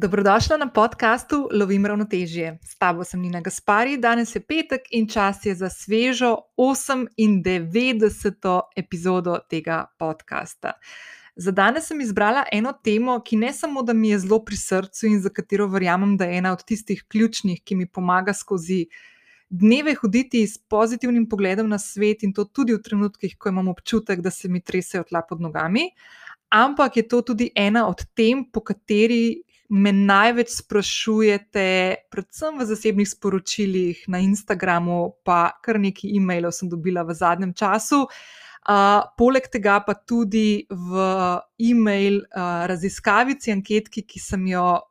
[0.00, 2.58] Dobrodošla na podkastu Lovim ravnotežje.
[2.62, 8.60] S tabo sem Nina Gaspari, danes je petek in čas je za svežo 98.
[8.76, 10.72] epizodo tega podcasta.
[11.36, 15.06] Za danes sem izbrala eno temo, ki ne samo, da mi je zelo pri srcu
[15.06, 18.86] in za katero verjamem, da je ena od tistih ključnih, ki mi pomaga skozi
[19.50, 24.20] dneve hoditi s pozitivnim pogledom na svet in to tudi v trenutkih, ko imam občutek,
[24.20, 25.90] da se mi tresejo tla pod nogami.
[26.48, 31.64] Ampak je to tudi ena od tem, po kateri me največ sprašujete,
[32.10, 38.06] predvsem v zasebnih sporočilih na Instagramu, pa kar nekaj e-mailov sem dobila v zadnjem času.
[38.68, 41.04] Uh, poleg tega pa tudi v
[41.56, 44.82] e-mail uh, raziskavici, anketki, ki sem jo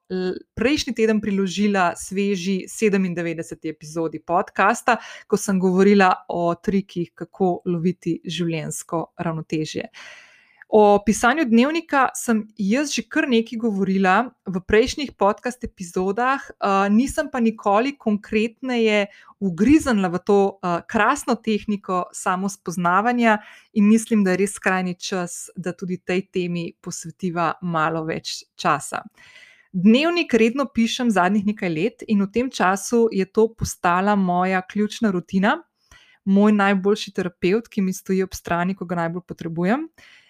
[0.58, 3.70] prejšnji teden priložila sveži 97.
[3.70, 9.92] epizodi podcasta, ko sem govorila o trikih, kako loviti življensko ravnotežje.
[9.92, 10.27] Uh,
[10.70, 17.30] O pisanju dnevnika sem jaz že kar nekaj govorila v prejšnjih podcast epizodah, uh, nisem
[17.32, 19.08] pa nikoli konkretneje
[19.40, 23.38] ugriznila v to uh, krasno tehniko samo spoznavanja
[23.74, 29.06] in mislim, da je res skrajni čas, da tudi tej temi posvetiva malo več časa.
[29.72, 35.16] Dnevnik redno pišem zadnjih nekaj let in v tem času je to postala moja ključna
[35.16, 35.62] rutina,
[36.28, 39.88] moj najboljši terapeut, ki mi stoji ob strani, ko ga najbolj potrebujem.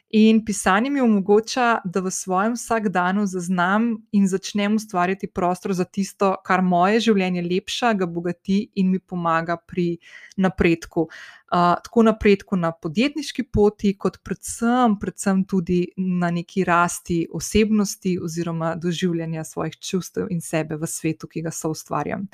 [0.10, 6.30] In pisanje mi omogoča, da v svojem vsakdanu zaznam in začnem ustvarjati prostor za tisto,
[6.46, 9.98] kar moje življenje lepša, ga bogati in mi pomaga pri
[10.38, 11.10] napredku.
[11.52, 18.76] Uh, tako napredku na podjetniški poti, kot predvsem, predvsem tudi na neki rasti osebnosti oziroma
[18.76, 22.30] doživljanja svojih čustev in sebe v svetu, ki ga so ustvarjam.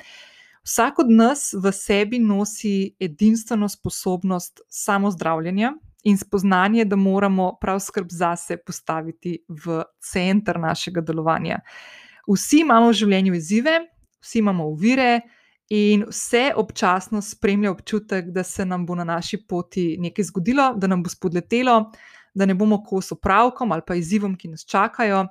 [0.62, 8.06] Vsak od nas v sebi nosi edinstveno sposobnost samozdravljanja, in spoznanje, da moramo prav skrb
[8.10, 11.60] zase postaviti v center našega delovanja.
[12.28, 13.78] Vsi imamo v življenju izzive,
[14.20, 15.20] vsi imamo uvire.
[15.72, 20.86] In vse občasno spremlja občutek, da se nam bo na naši poti nekaj zgodilo, da
[20.86, 21.78] nam bo spodletelo,
[22.34, 25.24] da ne bomo kos opravkom ali pa izzivom, ki nas čakajo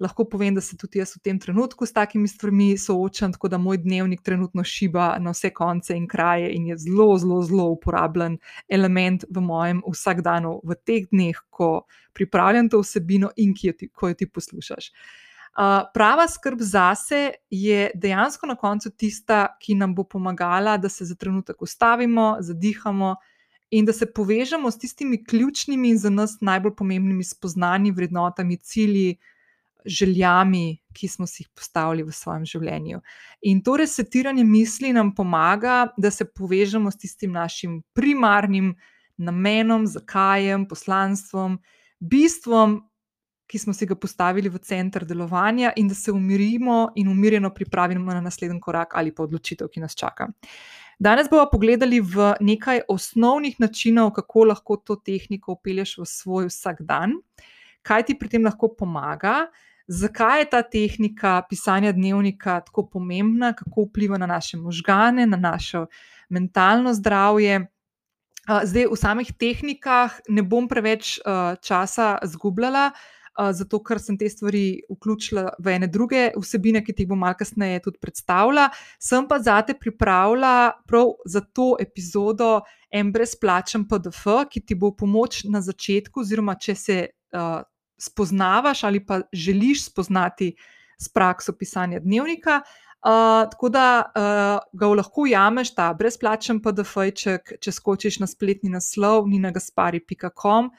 [0.00, 3.58] lahko povem, da se tudi jaz v tem trenutku s takimi stvarmi soočam, tako da
[3.58, 8.38] moj dnevnik trenutno šiba na vse konce in kraje in je zelo, zelo, zelo uporabljen
[8.68, 14.10] element v mojem vsakdanu, v teh dneh, ko pripravljam to vsebino in jo ti, ko
[14.10, 14.90] jo ti poslušaš.
[15.54, 21.04] Uh, prava skrb zase je dejansko na koncu tista, ki nam bo pomagala, da se
[21.04, 23.14] za trenutek ustavimo, zadihamo
[23.70, 29.16] in da se povežemo s tistimi ključnimi in za nas najbolj pomembnimi spoznanji, vrednotami, cilji,
[29.84, 33.00] željami, ki smo si jih postavili v svojem življenju.
[33.42, 38.74] In to resetiranje misli nam pomaga, da se povežemo s tistim našim primarnim
[39.16, 41.58] namenom, zakajem, poslanstvom,
[42.00, 42.80] bistvom,
[43.46, 48.12] ki smo si ga postavili v center delovanja, in da se umirimo in umirjeno pripravimo
[48.12, 50.30] na naslednji korak ali pa odločitev, ki nas čaka.
[50.98, 57.18] Danes bomo pogledali v nekaj osnovnih načinov, kako lahko to tehniko upelješ v svoj vsakdan,
[57.82, 59.48] kaj ti pri tem lahko pomaga,
[59.86, 65.86] zakaj je ta tehnika pisanja dnevnika tako pomembna, kako vpliva na naše možgane, na naše
[66.28, 67.66] mentalno zdravje.
[68.44, 71.18] Zdaj, v samih tehnikah ne bom preveč
[71.64, 72.90] časa zgubljala,
[73.34, 77.38] zato ker sem te stvari vključila v ene druge vsebine, ki ti jih bom malo
[77.38, 78.68] kasneje tudi predstavila.
[79.00, 82.60] Sem pa zate pripravila prav za to epizodo
[82.92, 86.98] en brezplačen PDF, ki ti bo pomoč na začetku, oziroma če se
[87.98, 90.54] spoznavaš ali pa želiš spoznati
[90.98, 92.60] s prakso pisanja dnevnika.
[93.04, 99.26] Uh, tako da uh, ga lahko ujameš, ta brezplačen PDF-ček, če skočiš na spletni naslov
[99.28, 100.70] ninagaspari.com,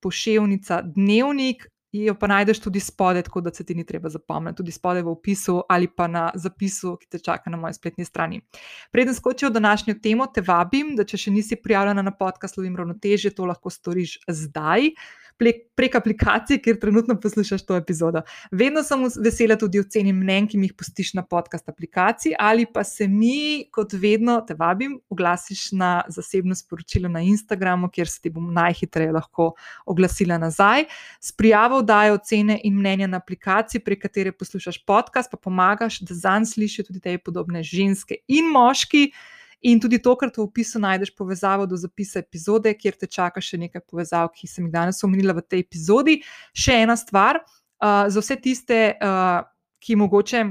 [0.00, 4.72] pošiljka dnevnik, jo pa najdeš tudi spodaj, tako da se ti ni treba zapomniti, tudi
[4.72, 8.40] spodaj v opisu ali pa na zapisu, ki te čaka na moji spletni strani.
[8.92, 12.80] Preden skočijo v današnjo temo, te vabim, da če še nisi prijavljena na podcast Lovim
[12.80, 14.88] Ravnotežje, to lahko storiš zdaj.
[14.88, 15.23] Uh,
[15.74, 18.22] prek aplikacije, kjer trenutno poslušaš to epizodo.
[18.50, 22.84] Vedno sem vesela tudi oceni mnen, ki mi jih pustiš na podcast aplikaciji, ali pa
[22.84, 28.30] se mi, kot vedno, te vabim, oglasiš na zasebno sporočilo na Instagramu, kjer se ti
[28.30, 29.52] bom najhitreje lahko
[29.86, 30.84] oglasila nazaj.
[31.20, 36.14] S prijavo dajo ocene in mnenja na aplikaciji, prek katere poslušaš podcast, pa pomagaš, da
[36.14, 39.10] zanj slišijo tudi te podobne ženske in moški.
[39.64, 43.84] In tudi tokrat v opisu najdeš povezavo do zapisa epizode, kjer te čaka še nekaj
[43.88, 46.18] povezav, ki sem jih danes omenila v tej epizodi.
[46.52, 49.40] Še ena stvar, uh, za vse tiste, uh,
[49.80, 50.44] ki mogoče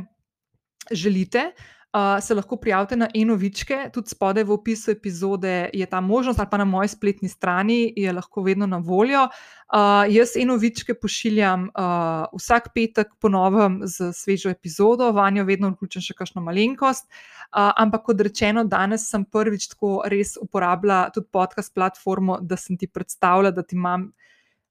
[0.92, 1.52] želite.
[1.94, 6.50] uh, se lahko prijavite na enovičke, tudi spodaj v opisu epizode je ta možnost, ali
[6.52, 9.28] pa na moji spletni strani je lahko vedno na voljo.
[9.74, 16.14] Uh, jaz enovičke pošiljam uh, vsak petek ponovem z svežo epizodo, vanjo vedno vključim še
[16.14, 17.10] kakšno malenkost.
[17.54, 22.88] Ampak, kot rečeno, danes sem prvič tako res uporabljala tudi podcast platformo, da sem ti
[22.88, 24.12] predstavljala, da ti imam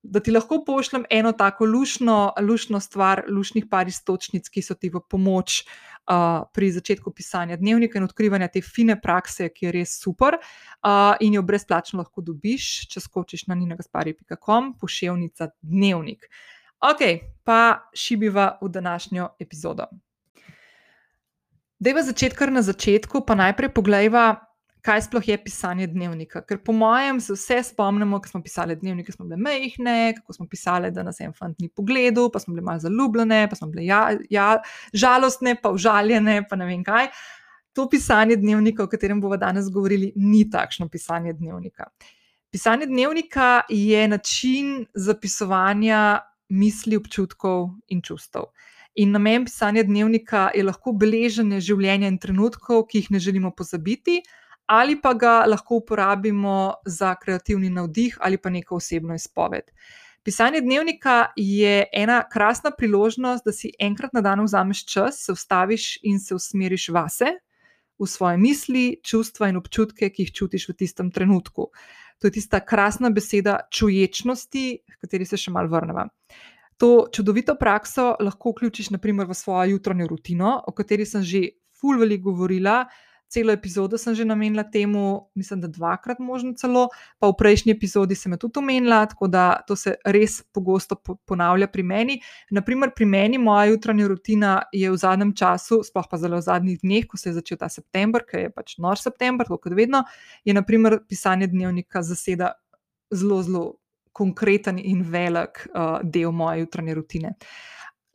[0.03, 4.91] da ti lahko pošljem eno tako lušno, lušno stvar, lušnih par istočnic, ki so ti
[4.91, 9.95] v pomoč uh, pri začetku pisanja dnevnika in odkrivanja te fine prakse, ki je res
[10.03, 16.27] super uh, in jo brezplačno lahko dobiš, če skočiš na ninagaspari.com, pošiljnica dnevnik.
[16.83, 17.07] Ok,
[17.47, 19.87] pa šibiva v današnjo epizodo.
[21.83, 24.37] Dejva začeti kar na začetku, pa najprej pogledajva,
[24.87, 26.45] kaj sploh je pisanje dnevnika.
[26.47, 30.47] Ker po mojem se vse spomnimo, ko smo pisali dnevnike, smo bile mehne, kako smo
[30.47, 33.89] pisali, da nas en fant ni pogledal, pa smo bile malo zaljubljene, pa smo bile
[33.89, 34.47] ja, ja,
[34.95, 37.11] žalostne, pa užaljene, pa ne vem kaj.
[37.75, 41.91] To pisanje dnevnika, o katerem bomo danes govorili, ni takšno pisanje dnevnika.
[42.53, 48.53] Pisanje dnevnika je način zapisovanja misli, občutkov in čustev.
[48.95, 54.19] In namen pisanja dnevnika je lahko beleženje življenja in trenutkov, ki jih ne želimo pozabiti,
[54.69, 59.73] ali pa ga lahko uporabimo za kreativni navdih ali pa neko osebno izpoved.
[60.23, 65.97] Pisanje dnevnika je ena krasna priložnost, da si enkrat na dan vzameš čas, se ustaviš
[66.03, 67.33] in se usmeriš vase,
[67.99, 71.71] v svoje misli, čustva in občutke, ki jih čutiš v tistem trenutku.
[72.21, 76.07] To je tista krasna beseda čuječnosti, v kateri se še malo vrnemo.
[76.83, 81.43] To čudovito prakso lahko vključiš naprimer v svojo jutranjo rutino, o kateri sem že
[81.79, 82.83] ful veliko govorila
[83.33, 86.89] celo epizodo sem že namenila temu, mislim, da dvakrat, možno celo,
[87.19, 91.71] pa v prejšnji epizodi sem jo tudi omenila, tako da to se res pogosto ponavlja
[91.73, 92.19] pri meni.
[92.53, 96.83] Naprimer, pri meni moja jutranja rutina je v zadnjem času, sploh pa zelo v zadnjih
[96.85, 100.05] dneh, ko se je začel ta september, ker je pač nor september, tako kot vedno,
[100.45, 102.53] je naprimer pisanje dnevnika zaseda
[103.13, 103.65] zelo, zelo
[104.13, 107.35] konkreten in velik uh, del moje jutranje rutine.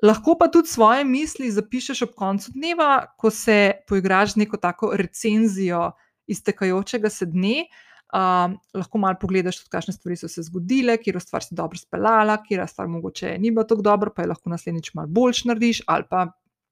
[0.04, 4.92] Lahko pa tudi svoje misli zapišeš ob koncu dneva, ko se poigraš z neko tako
[4.94, 5.92] recenzijo
[6.28, 7.66] iztekajočega se dne.
[8.14, 12.38] Uh, lahko malo pogledaš, tudi kakšne stvari so se zgodile, kje stvar si dobro speljala,
[12.44, 16.06] kje stvar mogoče ni bila tako dobra, pa je lahko naslednjič malo boljš narediš, ali
[16.10, 16.28] pa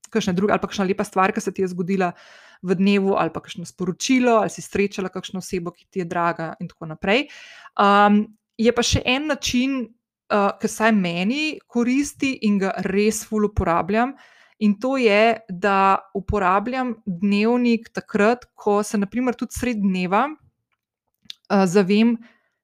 [0.09, 2.13] kakšna druga, ali pa kakšna lepa stvar, ki se ti je zgodila
[2.63, 6.53] v dnevu, ali pa kakšno sporočilo, ali si srečala kakšno osebo, ki ti je draga,
[6.59, 7.27] in tako naprej.
[7.75, 8.25] Um,
[8.57, 9.81] je pa še en način,
[10.33, 14.15] uh, ki saj meni koristi in ga res ful uporabljam.
[14.63, 22.15] In to je, da uporabljam dnevnik takrat, ko se, naprimer, tudi sred dneva uh, zavem,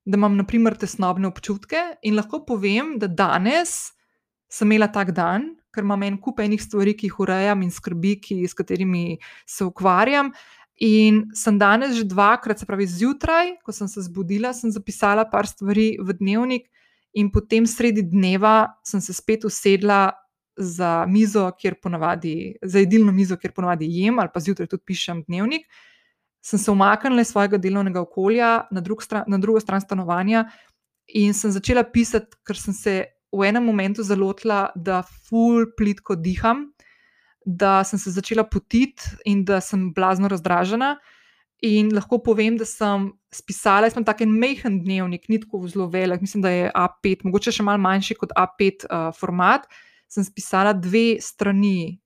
[0.08, 3.92] da imam, naprimer, tesnobne občutke in lahko povem, da danes
[4.52, 8.18] sem imela tak dan, ker imam en kup enih stvari, ki jih urejam in skrbi,
[8.24, 10.34] ki, s katerimi se ukvarjam.
[10.82, 15.46] In sem danes že dvakrat, se pravi zjutraj, ko sem se zbudila, sem zapisala par
[15.46, 16.72] stvari v dnevnik,
[17.14, 20.12] In potem sredi dneva sem se spet usedla
[20.56, 25.24] za mizo, kjer ponavadi, za jedilno mizo, kjer ponavadi jem, ali pa zjutraj tudi pišem
[25.28, 25.66] dnevnik.
[26.42, 30.46] Sem se umaknila iz svojega delovnega okolja na, drug stran, na drugo stran stanovanja
[31.08, 32.96] in sem začela pisati, ker sem se
[33.32, 36.70] v enem momentu zalotila, da ful plitko diham,
[37.46, 40.98] da sem se začela potiti in da sem blazno razdražena.
[41.62, 45.86] In lahko povem, da sem spisala, jaz imam tako en mehen dnevnik, ni tako zelo
[45.94, 49.68] velik, mislim, da je A5, mogoče še malo manjši kot A5 uh, format.
[50.10, 52.00] Sem spisala dve strani,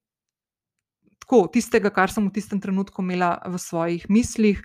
[1.23, 4.59] tako tistega, kar sem v tistem trenutku imela v svojih mislih,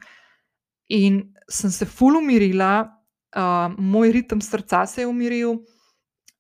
[0.91, 2.91] in sem se ful umirila,
[3.39, 5.55] uh, moj ritem srca se je umiril,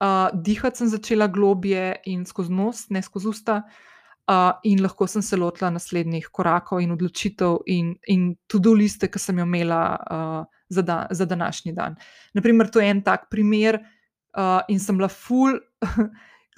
[0.02, 3.62] uh, dihati sem začela globje in skozi nos, ne skozi usta.
[3.62, 3.89] Uh,
[4.30, 9.18] uh, in lahko sem se lotila naslednjih korakov in odločitev, in, in tudi liste, ki
[9.18, 11.96] sem jo imela uh, za, da, za današnji dan.
[12.34, 13.80] Naprimer, to je en tak primer,
[14.38, 15.58] uh, in sem bila full.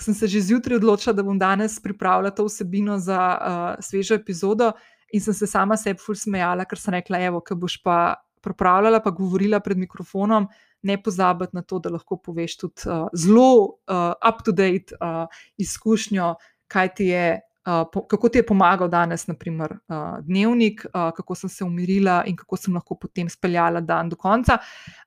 [0.02, 4.72] Sem se že zjutraj odločila, da bom danes pripravila to vsebino za uh, svežo epizodo,
[5.12, 8.98] in sem se sama sebi ful smejala, ker sem rekla: Evo, ki boš pa pripravljala,
[9.04, 10.48] pa govorila pred mikrofonom,
[10.82, 15.28] ne pozabiti na to, da lahko poveš tudi uh, zelo uh, up-to-date uh,
[15.62, 16.32] izkušnjo,
[16.66, 17.26] kaj ti je
[17.64, 22.36] po, kako ti je pomagal danes, naprimer, uh, dnevnik, uh, kako sem se umirila in
[22.36, 24.58] kako sem lahko potem speljala dan do konca.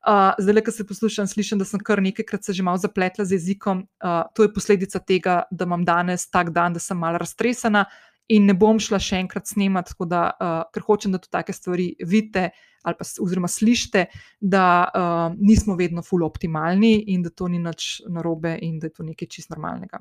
[0.08, 3.40] Uh, zdaj, ko se poslušam, slišim, da sem kar nekajkrat se že malo zapletla z
[3.40, 3.86] jezikom.
[4.04, 7.86] Uh, to je posledica tega, da imam danes tak dan, da sem malo raztresena
[8.28, 11.94] in ne bom šla še enkrat snemati, da, uh, ker hočem, da to take stvari
[12.02, 12.50] vidite
[12.86, 14.06] ali pa oziroma slišite,
[14.40, 18.94] da uh, nismo vedno full optimalni in da to ni nič narobe in da je
[18.94, 19.98] to nekaj čist normalnega.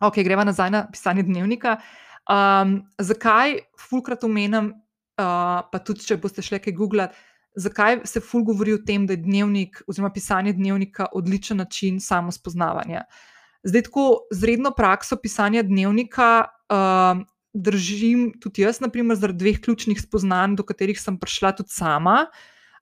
[0.00, 1.74] Ok, greva nazaj na pisanje dnevnika.
[2.30, 7.18] Um, zakaj fulkrat omenjam, uh, pa tudi če boste šli kaj googlati,
[7.60, 13.04] zakaj se ful govori o tem, da je dnevnik oziroma pisanje dnevnika odličen način samospoznavanja.
[13.68, 17.20] Zdaj, tako z redno prakso pisanja dnevnika uh,
[17.52, 22.22] držim tudi jaz, naprimer, zaradi dveh ključnih spoznanj, do katerih sem prišla tudi sama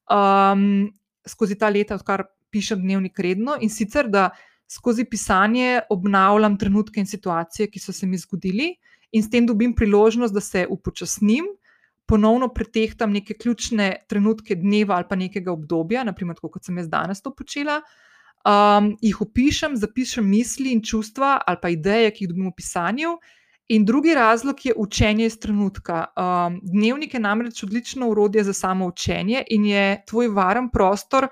[0.07, 0.93] um,
[1.27, 4.31] skozi ta leta, odkar pišem dnevnik redno in sicer, da
[4.69, 8.75] skozi pisanje obnavljam trenutke in situacije, ki so se mi zgodili,
[9.13, 11.47] in s tem dobim priložnost, da se upočasnim,
[12.09, 17.21] ponovno pretehtam neke ključne trenutke dneva ali pa nekega obdobja, naprimer, kot sem jaz danes
[17.23, 17.83] to počela.
[18.49, 23.19] Um, jih opišem, zapišem misli in čustva ali pa ideje, ki jih dobim v pisanju.
[23.69, 26.07] In drugi razlog je učenje iz trenutka.
[26.17, 31.29] Um, dnevnik je namreč odlično urodje za samo učenje in je tvoj varen prostor,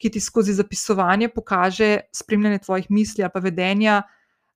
[0.00, 4.02] ki ti skozi zapisovanje pokaže spremljanje tvojih misli ali pa vedenja,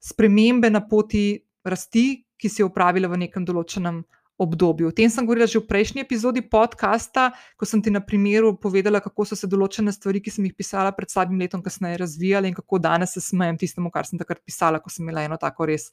[0.01, 4.03] spremembe na poti rasti, ki si jo upravila v nekem določenem
[4.39, 4.89] obdobju.
[4.91, 8.99] O tem sem govorila že v prejšnji epizodi podcasta, ko sem ti na primeru povedala,
[9.01, 12.57] kako so se določene stvari, ki sem jih pisala pred slabim letom, kasneje razvijale in
[12.57, 15.93] kako danes se smejem tistemu, kar sem takrat pisala, ko sem imela eno tako res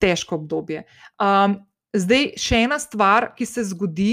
[0.00, 0.84] težko obdobje.
[1.20, 1.60] Um,
[1.96, 4.12] zdaj, še ena stvar, ki se zgodi.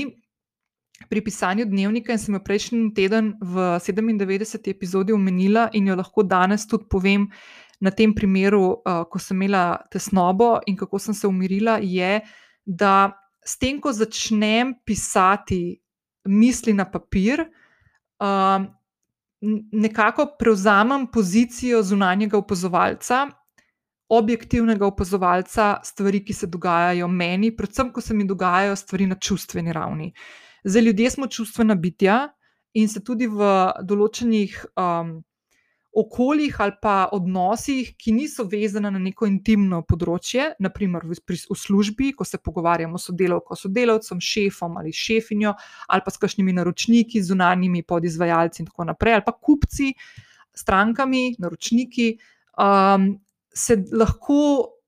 [1.10, 4.70] Pri pisanju dnevnika, in sem jo prejšnji teden v 97.
[4.72, 7.30] epizodi omenila, in jo lahko danes tudi povem,
[7.80, 12.22] na tem primeru, uh, ko sem imela tesnobo in kako sem se umirila, je,
[12.66, 13.14] da
[13.46, 15.78] s tem, ko začnem pisati
[16.28, 18.66] misli na papir, uh,
[19.72, 23.28] nekako prevzamem pozicijo zunanjega opazovalca,
[24.10, 29.74] objektivnega opazovalca stvari, ki se dogajajo meni, predvsem, ko se mi dogajajo stvari na čustveni
[29.74, 30.14] ravni.
[30.68, 32.28] Za ljudje smo čustvena bitja
[32.74, 33.46] in se tudi v
[33.88, 35.14] določenih um,
[35.98, 42.12] okoljih ali pa odnosih, ki niso vezane na neko intimno področje, naprimer v, v službi,
[42.20, 45.56] ko se pogovarjamo s sodelavko, sodelavcem, šefom ali šefinjo,
[45.88, 49.94] ali pa s kakšnimi naročniki, zunanjimi podizvajalci in tako naprej, ali pa kupci,
[50.52, 52.12] strankami, naročniki,
[52.60, 53.14] um,
[53.56, 54.42] se lahko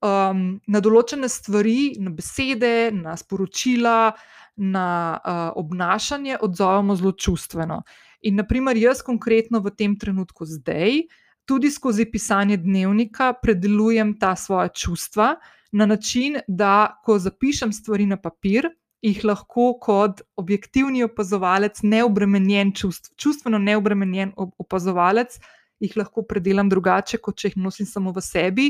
[0.04, 4.12] um, na določene stvari, na besede, na sporočila,
[4.60, 7.82] na uh, obnašanje odzovemo zelo čustveno.
[8.22, 11.06] In, naprimer, jaz konkretno v tem trenutku zdaj,
[11.48, 15.36] tudi skozi pisanje dnevnika, predelujem ta svoja čustva
[15.72, 18.68] na način, da ko zapišem stvari na papir,
[19.02, 25.40] jih lahko kot objektivni opazovalec, neobremenjen čustv, čustveno neobremenjen opazovalec,
[25.80, 28.68] jih lahko predelam drugače, kot če jih nosim samo v sebi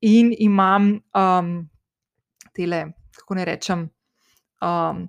[0.00, 1.52] in imam um,
[2.56, 2.86] tele,
[3.18, 3.84] kako ne rečem.
[4.62, 5.06] Um,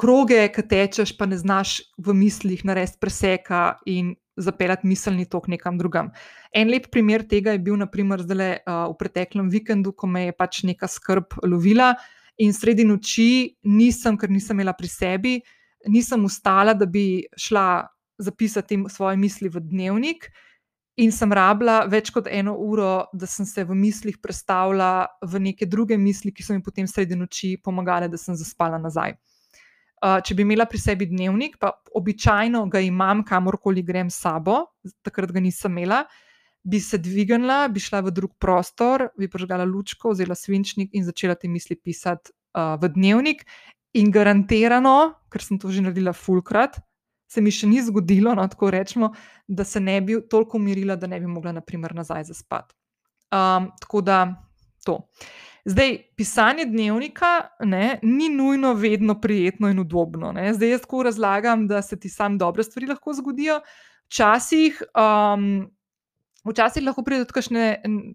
[0.00, 5.78] kroge, ki tečeš, pa ne znaš v mislih narediti preseka in zapeljati miselni tok nekam
[5.78, 6.10] drugam.
[6.56, 10.36] En lep primer tega je bil, naprimer, zdaj uh, v preteklem vikendu, ko me je
[10.36, 11.92] pač neka skrb lovila
[12.40, 15.34] in sredi noči nisem, ker nisem imela pri sebi,
[15.92, 17.84] nisem ustala, da bi šla
[18.20, 20.30] zapisati svoje misli v dnevnik.
[21.00, 25.64] In sem rabila več kot eno uro, da sem se v mislih predstavila v neke
[25.64, 29.14] druge misli, ki so mi potem sredi noči pomagale, da sem zaspala nazaj.
[30.00, 34.62] Uh, če bi imela pri sebi dnevnik, pa običajno ga imam, kamorkoli grem s sabo,
[35.04, 36.02] takrat ga nisem imela,
[36.64, 41.36] bi se dvignila, bi šla v drug prostor, bi požgala lučko, vzela svinčnik in začela
[41.36, 43.44] te misli pisati uh, v dnevnik.
[43.96, 46.76] In garantirano, ker sem to že naredila fulkrat,
[47.30, 49.12] se mi še ni zgodilo, no, tako rečemo,
[49.46, 52.74] da se ne bi toliko umirila, da ne bi mogla, naprimer, nazaj zaspati.
[53.30, 54.18] Um, tako da
[54.84, 54.98] to.
[55.64, 57.30] Zdaj, pisanje dnevnika
[57.68, 60.32] ne, ni nujno vedno prijetno in udobno.
[60.32, 60.48] Ne.
[60.56, 63.60] Zdaj, jaz tako razlagam, da se ti sam dobre stvari lahko zgodijo.
[64.10, 65.68] Včasih, um,
[66.48, 67.66] včasih lahko pride tudi kakšne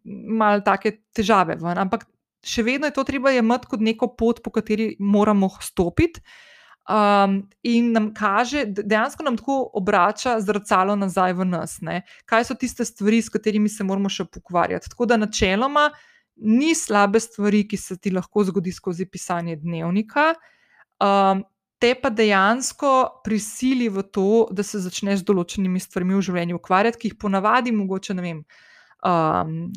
[0.03, 2.03] malo take težave, ven, ampak
[2.45, 6.19] še vedno je to treba imeti kot neko pot, po kateri moramo stopiti.
[6.86, 12.04] Um, in nam kaže, dejansko nam tako obrača zrcalo nazaj v nas, ne?
[12.30, 14.92] kaj so tiste stvari, s katerimi se moramo še pokvarjati.
[14.94, 15.88] Tako da, načeloma,
[16.36, 20.36] ni slabe stvari, ki se ti lahko zgodi skozi pisanje dnevnika,
[21.01, 21.42] um,
[21.82, 22.94] te pa dejansko
[23.25, 27.74] prisili v to, da se začneš z določenimi stvarmi v življenju ukvarjati, ki jih ponavadi,
[27.74, 28.46] mogoče ne vem.
[29.01, 29.74] Um,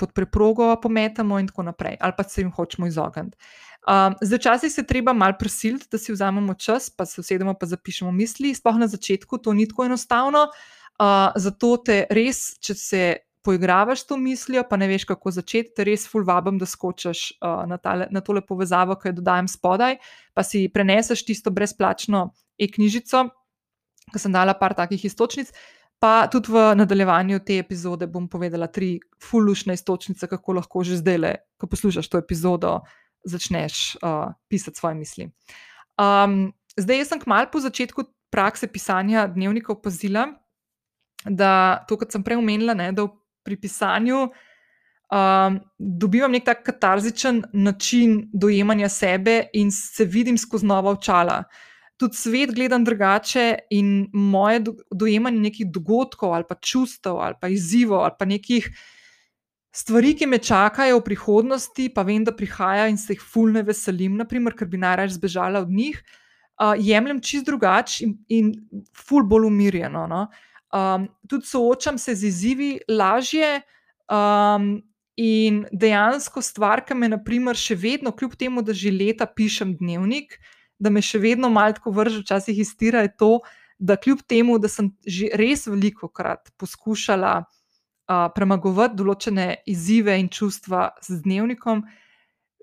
[0.00, 3.36] Pod preprogo pometamo, in tako naprej, ali pa se jim hočemo izogniti.
[3.88, 7.66] Um, zdaj, včasih se treba malo prisiliti, da si vzamemo čas, pa se usedemo, pa
[7.66, 8.54] zapišemo misli.
[8.54, 10.46] Sploh na začetku to ni tako enostavno.
[11.00, 13.02] Uh, zato te res, če se
[13.42, 17.64] poigravaš to mislijo, pa ne veš, kako začeti, te res ful vabim, da skočiš uh,
[17.68, 19.96] na, tale, na tole povezavo, ki jo dodajam spodaj,
[20.36, 22.26] pa si preneseš tisto brezplačno
[22.60, 23.24] e-knjižico,
[24.12, 25.54] ki sem dala par takih istočnic.
[26.00, 31.40] Pa tudi v nadaljevanju te epizode bom povedala tri fulušne istočnice, kako lahko že zdaj,
[31.60, 32.80] ko poslušaš to epizodo,
[33.24, 35.30] začneš uh, pisati svoje misli.
[36.00, 40.28] Um, zdaj, jaz sem kmalu po začetku prakse pisanja dnevnika opazila,
[41.24, 43.08] da to, kar sem prej omenila, ne, da
[43.44, 44.22] pri pisanju
[45.10, 51.42] um, dobivam nek tak katarzičen način dojemanja sebe in se vidim skozi nova očala.
[52.00, 58.06] Tudi svet gledam drugače, in moje dojemanje nekih dogodkov, ali pa čustev, ali pa izzivov,
[58.06, 58.70] ali pa nekih
[59.72, 64.18] stvari, ki me čakajo v prihodnosti, pa vem, da prihajajo in se jih fulne veselim,
[64.18, 66.00] naprimer, ker bi najraje zbežala od njih,
[66.60, 68.52] uh, jemljem čist drugače in, in
[68.96, 70.06] ful bolj umirjeno.
[70.10, 70.26] No?
[70.74, 73.60] Um, tudi soočam se z izzivi lažje.
[74.10, 74.80] Um,
[75.20, 80.38] in dejansko stvar, ki me, naprimer, še vedno, kljub temu, da že leta pišem dnevnik,
[80.80, 83.32] da me še vedno malo tako vrže, včasih iztira, je to,
[83.76, 87.42] da kljub temu, da sem že res veliko krat poskušala
[88.10, 91.84] uh, premagovati določene izzive in čustva z dnevnikom,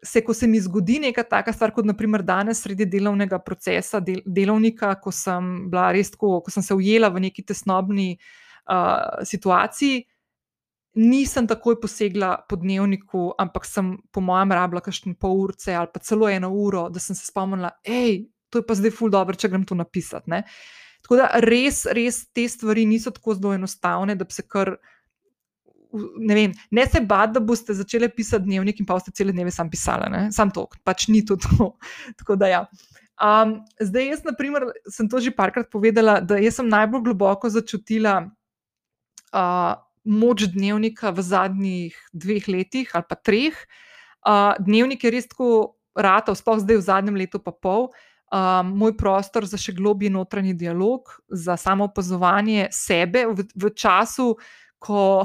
[0.04, 4.22] se, ko se mi zgodi neka taka stvar, kot naprimer danes, sredi delovnega procesa, del,
[4.25, 10.04] delovnika, ko sem bila res tako, ko sem se ujela v neki tesnobni uh, situaciji.
[10.98, 16.01] Nisem takoj posegla po dnevniku, ampak sem, po mojem, rabila kakšne pol ure ali pa
[16.01, 19.50] celo eno uro, da sem se spomnila, hej, to je pa zdaj ful dobro, če
[19.51, 20.30] grem to napisati.
[20.34, 20.44] Ne?
[21.06, 24.74] Tako da res, res te stvari niso tako zelo enostavne, da bi se kar
[25.94, 29.51] ne, vem, ne se bati, da boste začeli pisati dnevnik in pa ste cele dneve
[29.51, 30.27] sam pisali.
[30.32, 31.38] Sam to, pač ni to.
[31.38, 31.74] to.
[32.20, 32.62] Tako da ja.
[33.17, 38.29] Um, zdaj, jaz, na primer, sem to že parkrat povedala, da sem najbolj globoko začutila
[39.34, 39.74] uh,
[40.06, 43.58] moč dnevnika v zadnjih dveh letih ali pa treh.
[44.22, 47.89] Uh, dnevnik je res tako rata, sploh zdaj v zadnjem letu, pa pol.
[48.27, 54.36] Um, moj prostor za še globji notranji dialog, za samo opazovanje sebe v, v času,
[54.84, 55.24] ko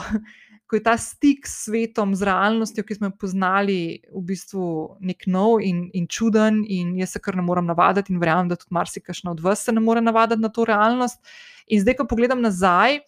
[0.72, 4.66] ko je ta stik s svetom, z realnostjo, ki smo jo poznali, v bistvu
[5.04, 8.56] nek nov in, in čuden, in jaz se kar ne morem navaditi, in verjamem, da
[8.56, 11.20] tudi marsikajšno od vas se ne more navaditi na to realnost.
[11.68, 13.02] In zdaj, ko pogledam nazaj,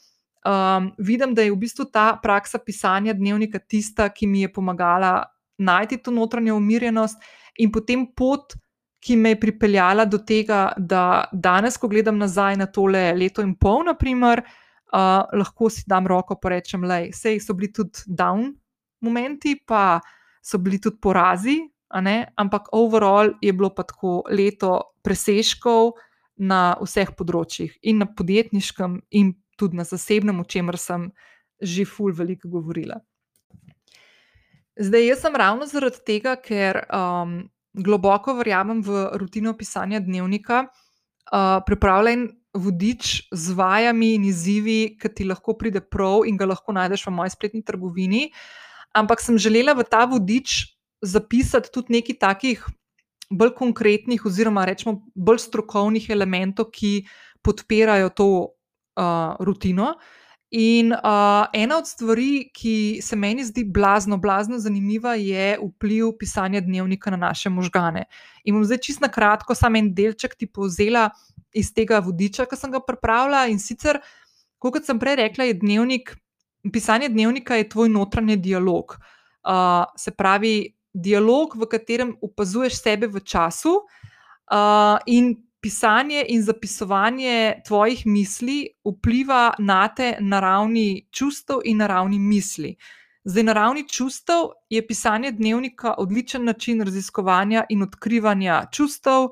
[0.45, 5.15] um, vidim, da je v bistvu ta praksa pisanja dnevnika tista, ki mi je pomagala
[5.57, 7.25] najti to notranjo umirjenost
[7.65, 8.59] in potem pot.
[9.05, 13.51] Ki me je pripeljala do tega, da danes, ko gledam nazaj na tole leto in
[13.61, 14.64] pol, naprimer, uh,
[14.95, 17.03] uh, lahko si dam roko in rečem, da
[17.41, 18.55] so bili tudi down
[19.03, 20.01] momenti, pa
[20.43, 21.59] so bili tudi porazi,
[22.37, 25.95] ampak overall je bilo pa tako leto presežkov
[26.37, 31.13] na vseh področjih, in na podjetniškem, in tudi na zasebnem, o čemer sem
[31.63, 32.99] že ful veliko govorila.
[34.75, 37.45] Zdaj, jaz sem ravno zaradi tega, ker um,
[37.79, 45.27] globoko verjamem v rutino pisanja dnevnika, uh, pripravljen vodič z vajami in izzivi, ki ti
[45.27, 48.31] lahko pride prav in ga lahko najdeš v moji spletni trgovini.
[48.95, 52.65] Ampak sem želela v ta vodič zapisati tudi nekaj takih
[53.31, 57.07] bolj konkretnih, oziroma rečemo bolj strokovnih elementov, ki
[57.43, 59.95] podpirajo to uh, rutino.
[60.55, 66.61] In uh, ena od stvari, ki se meni zdi blazno, blazno zanimiva, je vpliv pisanja
[66.63, 68.05] dnevnika na naše možgane.
[68.45, 71.09] In bom zdaj čisto na kratko, samo en delček ti povzela
[71.55, 73.47] iz tega vodiča, ki sem ga pripravila.
[73.51, 74.01] In sicer,
[74.59, 76.15] kot sem prej rekla, je dnevnik,
[76.73, 78.97] pisanje dnevnika je tvoj notranji dialog.
[79.45, 87.63] Uh, se pravi, dialog, v katerem opazuješ sebe v času, uh, in pisanje in zapisovanje
[87.67, 92.75] tvojih misli vpliva na te na ravni čustev in na ravni misli.
[93.25, 99.29] Zdaj, na ravni čustev je pisanje dnevnika odličen način raziskovanja in odkrivanja čustev,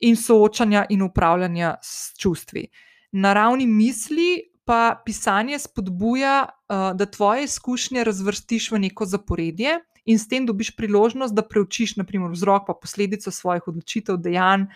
[0.00, 2.66] in soočanja in upravljanja s čustvi.
[3.12, 10.18] Na ravni misli pa pisanje spodbuja, uh, da tvoje izkušnje razvrstiš v neko zaporedje in
[10.18, 14.70] s tem dobiš priložnost, da preučiš, naprimer, vzrok in posledico svojih odločitev, dejanj.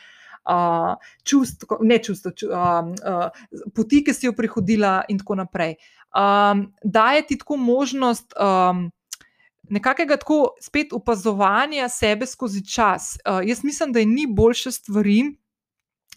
[0.45, 5.79] Uh, čust, ne čustva, ču, uh, uh, poti, ki si jo prihodila, in tako naprej.
[6.13, 8.91] Um, daje ti tako možnost um,
[9.69, 13.17] nekakega tako spet opazovanja sebe skozi čas.
[13.25, 15.23] Uh, jaz mislim, da je ni boljše stvari.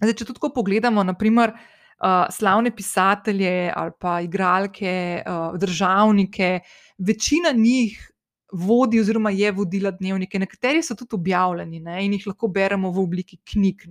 [0.02, 6.60] Zdaj, če tudi pogledamo, naprimer, uh, slavne pisatelje ali pa igralke, uh, državnike,
[6.98, 8.12] večina njih
[8.54, 13.02] vodi oziroma je vodila dnevnike, nekateri so tudi objavljeni ne, in jih lahko beremo v
[13.04, 13.84] obliki knjig.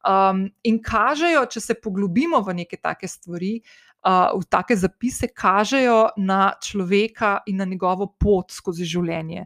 [0.00, 6.16] Um, in kažejo, če se poglobimo v neke take stvari, uh, v take zapise kažejo
[6.16, 9.44] na človeka in na njegovo pot skozi življenje.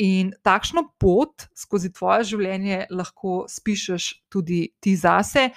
[0.00, 5.50] In takšno pot skozi tvoje življenje lahko spišeš tudi ti zase.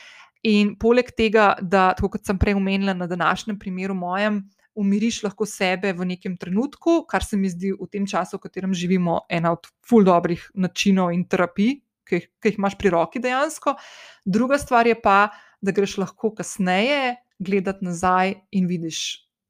[0.43, 4.41] In poleg tega, da, kot sem prej omenila na današnjem primeru mojem,
[4.75, 8.73] umiriš lahko sebe v nekem trenutku, kar se mi zdi v tem času, v katerem
[8.75, 13.21] živimo, ena od ful dobrih načinov in terapij, ki jih, ki jih imaš pri roki
[13.23, 13.77] dejansko.
[14.25, 15.29] Druga stvar je pa,
[15.63, 18.99] da greš lahko kasneje gledati nazaj in vidiš,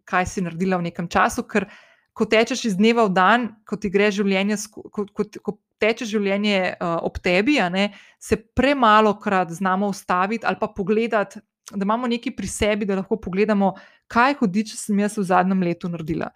[0.09, 1.67] kaj si naredila v nekem času, ker
[2.13, 6.59] ko tečeš iz dneva v dan, ko ti gre življenje, ko, ko, ko teče življenje
[6.75, 7.89] uh, ob tebi, ne,
[8.21, 11.41] se premalo krat znamo ustaviti ali pa pogledati.
[11.73, 13.71] Da imamo nekaj pri sebi, da lahko pogledamo,
[14.11, 16.27] kaj hudiče sem jaz v zadnjem letu naredila.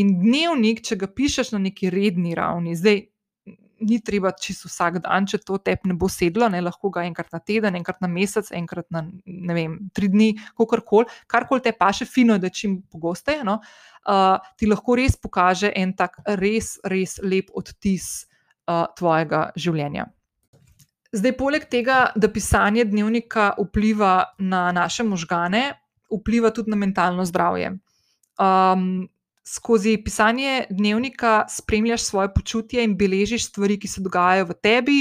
[0.00, 3.02] In dnevnik, če ga pišeš na neki redni ravni, zdaj
[3.80, 7.32] ni treba čisto vsak dan, če to tebi ne bo sedlo, ne lahko ga enkrat
[7.32, 11.90] na teden, enkrat na mesec, enkrat na ne vem, tri dni, kakorkoli, karkoli te pa
[11.96, 13.58] še fino, da čim pogosteje, no,
[14.06, 18.10] uh, ti lahko res pokaže en tak res, res lep odtis
[18.68, 20.08] uh, tvojega življenja.
[21.10, 25.72] Zdaj, poleg tega, da pisanje dnevnika vpliva na naše možgane,
[26.10, 27.72] vpliva tudi na mentalno zdravje.
[28.38, 29.08] Um,
[29.46, 35.00] skozi pisanje dnevnika spremljaš svoje počutje in beležiš stvari, ki se dogajajo v tebi,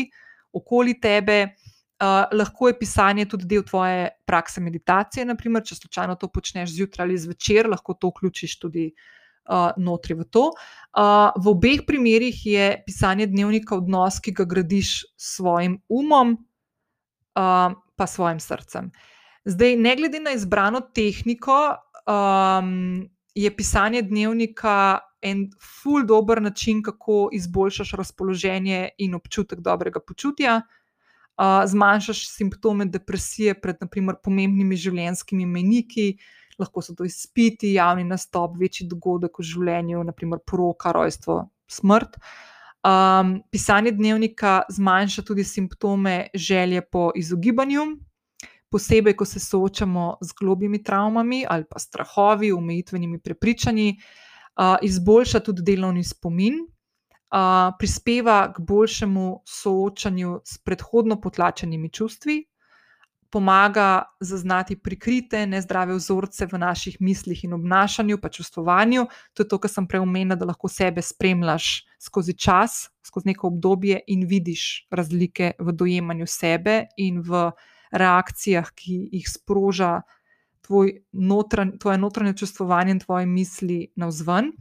[0.54, 1.56] okoli tebe.
[2.00, 7.04] Uh, lahko je pisanje tudi del tvoje prakse meditacije, naprimer, če slučajno to počneš zjutraj
[7.04, 10.46] ali zvečer, lahko to vključiš tudi uh, notri v to.
[10.96, 16.38] Uh, v obeh primerih je pisanje dnevnika odnos, ki ga gradiš s svojim umom,
[17.36, 18.94] uh, pa svojim srcem.
[19.44, 21.76] Zdaj, ne glede na izbrano tehniko,
[22.08, 23.10] um,
[23.44, 30.62] je pisanje dnevnika en ful dober način, kako izboljšaš razpoloženje in občutek dobrega počutja.
[31.40, 36.18] Uh, zmanjšaš simptome depresije pred naprimer, pomembnimi življenjskimi meniki,
[36.60, 42.20] lahko so to izpiti, javni nastop, večji dogodek v življenju, naprimer poroka, rojstvo, smrt.
[42.84, 47.88] Um, pisanje dnevnika zmanjša tudi simptome želje po izogibanju,
[48.72, 55.62] posebej, ko se soočamo z globimi travmami ali pa strahovi, omejitvenimi prepričanji, uh, izboljša tudi
[55.62, 62.44] delovni spomin, uh, prispeva k boljšemu soočanju s predhodno potlačenimi čustvi,
[63.30, 69.06] pomaga zaznati prikrite, nezdrave vzorce v naših mislih in obnašanju, pa čustvovanju.
[69.34, 73.48] To je to, kar sem prej omenila, da lahko sebe spremljaš skozi čas, skozi neko
[73.48, 77.52] obdobje in vidiš razlike v dojemanju sebe in v
[77.92, 80.02] reakcijah, ki jih sproža
[80.70, 84.52] tvoj notranj, tvoje notranje čustvovanje in tvoje misli navzven.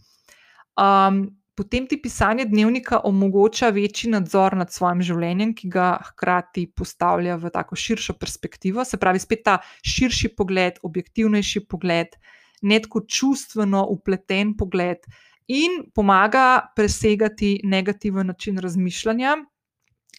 [0.79, 1.19] Um,
[1.55, 7.51] potem ti pisanje dnevnika omogoča večji nadzor nad svojim življenjem, ki ga hkrati postavlja v
[7.53, 12.17] tako širšo perspektivo, se pravi, spet ta širši pogled, objektivnejši pogled,
[12.63, 15.05] neko čustveno upleten pogled.
[15.49, 19.37] In pomaga presegati negativen način razmišljanja,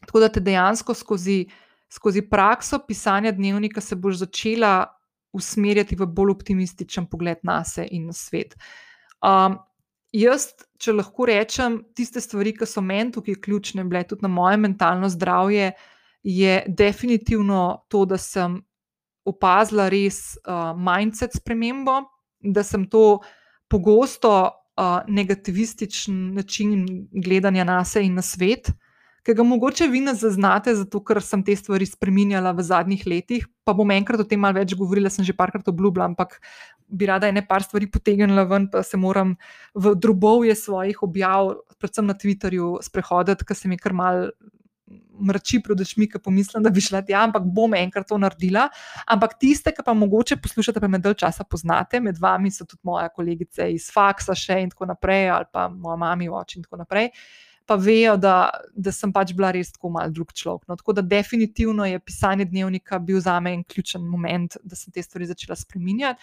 [0.05, 1.43] tako da te dejansko skozi
[1.89, 4.87] skozi prakso pisanja dnevnika se boš začela
[5.33, 8.55] usmerjati v bolj optimističen pogled na sebe in na svet.
[9.21, 9.59] Um,
[10.13, 14.57] jaz, če lahko rečem, tiste stvari, ki so meni tukaj ključne, bile tudi na moje
[14.57, 15.71] mentalno zdravje,
[16.23, 18.59] je definitivno to, da sem
[19.29, 22.01] opazila res uh, mindset spremembo,
[22.39, 23.19] da sem to
[23.69, 28.71] pogosto uh, negativističen način gledanja na sebe in na svet
[29.29, 33.45] ki ga mogoče vi ne zaznate, zato ker sem te stvari spremenjala v zadnjih letih.
[33.67, 36.39] Pa bom enkrat o tem malo več govorila, sem že parkrat obljubila, ampak
[36.89, 39.35] bi rada ene par stvari potegnila ven, pa se moram
[39.77, 44.31] v drobovje svojih objav, predvsem na Twitterju, sprehoditi, ker se mi kar mal.
[45.19, 48.63] Mrči pred očmi, ki pomislim, da bi šla tja, ampak bom enkrat to naredila.
[49.13, 52.79] Ampak tiste, ki pa mogoče poslušate, pa me dalj časa poznate, med vami so tudi
[52.87, 56.79] moja kolegica iz faksa, še in tako naprej, ali pa moja mama, oče in tako
[56.81, 57.11] naprej.
[57.11, 60.65] Uh, pa vejo, da, da sem pač bila res tako mal drug človek.
[60.67, 64.93] No, tako da definitivno je pisanje dnevnika bil za me en ključen moment, da sem
[64.93, 66.17] te stvari začela spreminjati.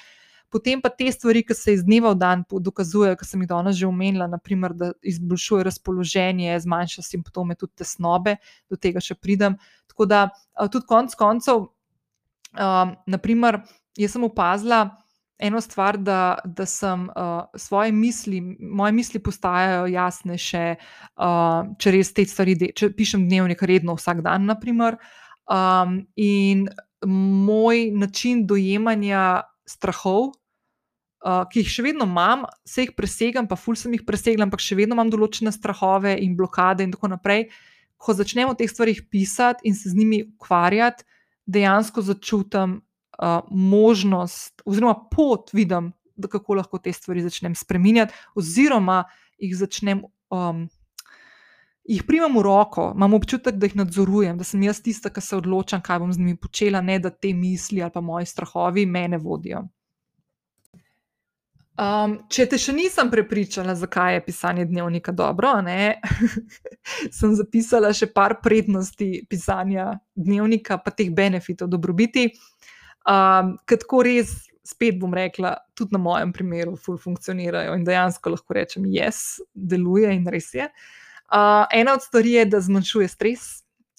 [0.51, 3.79] Potem pa te stvari, ki se iz dneva v dan dokazujejo, ki sem jih danes
[3.79, 8.37] že omenila, naprimer, da izboljšuje razpoloženje, zmanjša simptome, tudi tesnobe,
[8.71, 9.59] do tega še pridem.
[9.91, 10.29] Tako da
[10.71, 11.67] tudi konec koncev,
[12.55, 13.63] um, naprimer,
[13.99, 14.85] jaz sem opazila,
[15.38, 20.64] eno stvar, da, da sem uh, svoje misli, moje misli postajajo jasnejše,
[21.16, 24.96] uh, če res te stvari, de, če pišem dnevnik redno, vsak dan, naprimer.
[25.46, 26.66] Um, in
[27.07, 30.33] moj način dojemanja strahov,
[31.27, 34.64] uh, ki jih še vedno imam, se jih presegam, pa ful sem jih presegla, ampak
[34.64, 37.51] še vedno imam določene strahove in blokade in tako naprej.
[38.01, 41.05] Ko začnemo o teh stvarih pisati in se z njimi ukvarjati,
[41.46, 42.81] dejansko začutim,
[43.50, 49.05] možnost, oziroma pot, vidim, da kako lahko te stvari začnem spremenjati, oziroma
[49.38, 50.05] jih začnem.
[50.31, 50.66] Um,
[51.87, 55.37] Jih primem v roko, imam občutek, da jih nadzorujem, da sem jaz tista, ki se
[55.38, 59.20] odločam, kaj bom z njimi počela, ne da te misli ali pa moji strahovi mene
[59.22, 59.61] vodijo.
[61.76, 65.50] Um, če te še nisem prepričala, zakaj je pisanje dnevnika dobro,
[67.18, 72.31] sem zapisala še par prednosti pisanja dnevnika, pa teh benefitov, dobrobiti.
[73.07, 74.33] Um, Kako res,
[74.66, 80.11] spet bom rekla, tudi na mojem primeru, ful funkcionirajo in dejansko lahko rečem, jaz, deluje
[80.14, 80.66] in res je.
[81.27, 83.47] Uh, ena od stvari je, da zmanjšuje stres.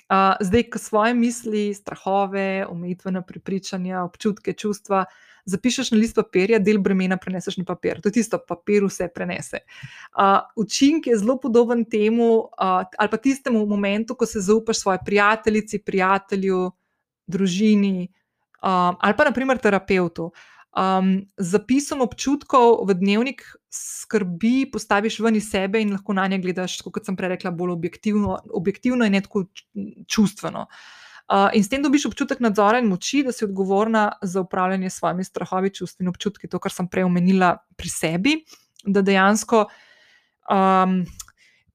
[0.07, 5.05] Uh, zdaj, ko svoje misli, strahove, omejitvene prepričanja, občutke, čustva
[5.47, 8.01] zapišeš na list papirja, del bremena preneseš na papir.
[8.01, 9.63] To je tisto, papir vse prenese.
[10.11, 14.99] Uh, učinek je zelo podoben temu, uh, ali pa tistemu momentu, ko se zaupaš svoji
[15.05, 16.71] prijateljici, prijatelju,
[17.27, 18.07] družini,
[18.61, 20.31] uh, ali pa naprimer terapeutu.
[20.77, 23.41] Um, zapisom občutkov v dnevnik
[23.73, 27.73] skrbi, postaviš ven iz sebe in lahko na nje gledaš, kot sem prej rekla, bolj
[27.73, 29.47] objektivno, objektivno in ne tako
[30.05, 30.67] čustveno.
[31.27, 34.99] Uh, in s tem dobiš občutek nadzora in moči, da si odgovorna za upravljanje s
[35.01, 38.35] svojimi strahovi, čustvi in občutki, to, kar sem prej omenila pri sebi,
[38.85, 39.65] da dejansko
[40.47, 41.01] um,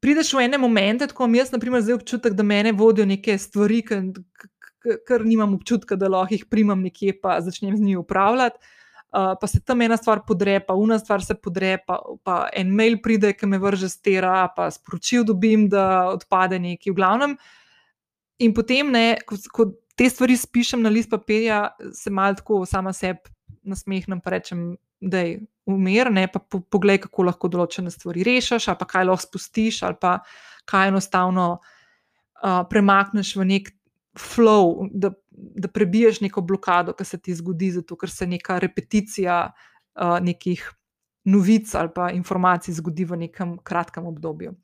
[0.01, 3.37] prideš v ene momente, tako imam jaz, na primer, zdaj občutek, da me vodijo neke
[3.39, 3.83] stvari,
[5.09, 8.59] ker nimam občutka, da lahko jih primam nekje, pa začnem z njimi upravljati.
[9.13, 12.71] Uh, pa se tam ena stvar podre, pa ena stvar se podre, pa, pa en
[12.73, 16.95] mail pride, ki me vrže stera, pa sporočil dobim, da odpade nekaj.
[16.95, 17.37] V glavnem,
[18.43, 19.69] In potem, ne, ko, ko
[19.99, 23.31] te stvari spišem na list papirja, se malo tako sama sebi
[23.63, 24.63] nasmehnem in rečem,
[25.01, 29.07] da je umir, ne pa po, poglej, kako lahko določene stvari rešiš, ali pa kaj
[29.07, 30.17] lahko spustiš, ali pa
[30.67, 33.71] kaj enostavno uh, premakneš v nek
[34.19, 39.53] flow, da, da prebiješ neko blokado, ki se ti zgodi, zato ker se neka repeticija
[39.53, 40.65] uh, nekih
[41.25, 44.55] novic ali pa informacij zgodi v nekem kratkem obdobju.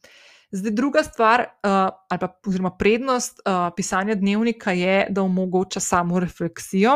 [0.50, 6.20] Zdaj, druga stvar, uh, ali pa oziroma prednost uh, pisanja dnevnika je, da omogoča samo
[6.20, 6.94] refleksijo.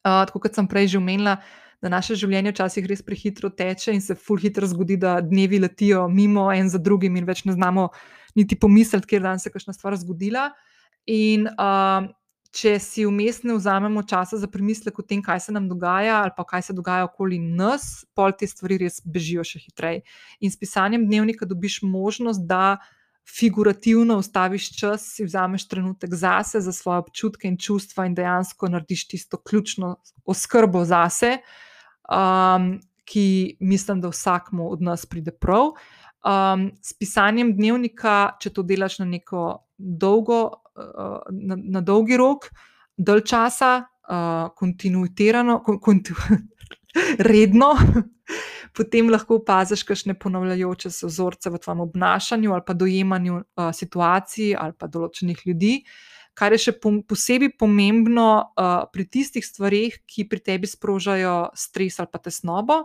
[0.00, 1.36] Uh, tako kot sem prej že omenila,
[1.82, 6.08] da naše življenje včasih res prehitro teče in se ful hitro zgodi, da dnevi letijo
[6.08, 7.88] mimo en za drugim in več ne znamo
[8.36, 10.50] niti pomisliti, kje dan se je kakšna stvar zgodila.
[11.06, 12.08] In uh,
[12.50, 16.34] če si vmes ne vzamemo časa za premislek o tem, kaj se nam dogaja, ali
[16.36, 20.02] pa kaj se dogaja okoli nas, pol te stvari res bežijo še hitreje.
[20.42, 22.80] In s pisanjem dnevnika dobiš možnost, da
[23.30, 29.06] figurativno ustaviš čas, si vzameš trenutek zase, za svoje občutke in čustva, in dejansko narediš
[29.12, 31.36] tisto ključno oskrbo zase,
[32.10, 35.74] um, ki mislim, da vsakmu od nas pride prav.
[36.20, 42.50] Um, s pisanjem dnevnika, če to delaš na neko dolgo na, na dolgi rok,
[42.96, 43.72] dalj časa,
[44.10, 46.14] uh, kontinuitirano, konti,
[47.30, 47.74] redno,
[48.76, 54.54] potem lahko opaziš kakšne ponavljajoče se vzorce v tvojem obnašanju ali pa dojemanju uh, situacij
[54.58, 55.80] ali pa določenih ljudi.
[56.34, 62.08] Kar je še posebej pomembno uh, pri tistih stvarih, ki pri tebi sprožajo stres ali
[62.12, 62.84] pa tesnobo,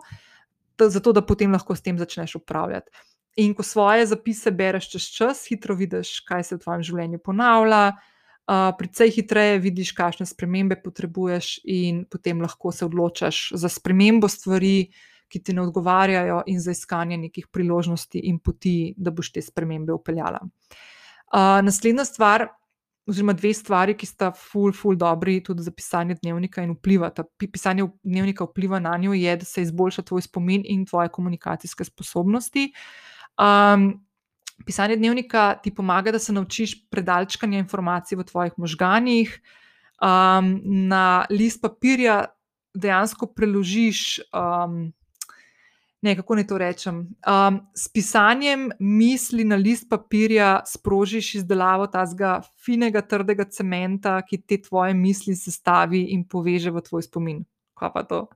[0.76, 2.92] zato da potem lahko s tem začneš upravljati.
[3.36, 7.92] In ko svoje zapise bereš čez čas, hitro vidiš, kaj se v tvojem življenju ponavlja,
[7.92, 14.88] uh, precej hitreje vidiš, kakšne spremembe potrebuješ, in potem lahko se odločaš za spremembo stvari,
[15.28, 19.92] ki ti ne odgovarjajo, in za iskanje nekih priložnosti in poti, da boš te spremembe
[19.92, 20.40] upeljala.
[20.40, 22.48] Uh, naslednja stvar,
[23.10, 27.26] oziroma dve stvari, ki sta ful, ful dobri tudi za pisanje dnevnika in vplivata.
[27.52, 32.72] Pisanje dnevnika vpliva na njo, je, da se izboljša tvoj spomin in tvoje komunikacijske sposobnosti.
[32.72, 34.06] Uh, Um,
[34.66, 39.42] pisanje dnevnika ti pomaga, da se naučiš predalčkanja informacij v tvojih možganjih.
[40.02, 42.26] Um, na list papirja
[42.76, 44.94] dejansko preložiš, um,
[46.02, 46.98] ne kako naj to rečem.
[47.28, 54.62] Um, s pisanjem misli na list papirja sprožiš izdelavo tega finega, trdega cementa, ki te
[54.62, 57.46] tvoje misli sestavi in poveže v tvoj spomin.
[57.76, 58.28] Kaj pa to?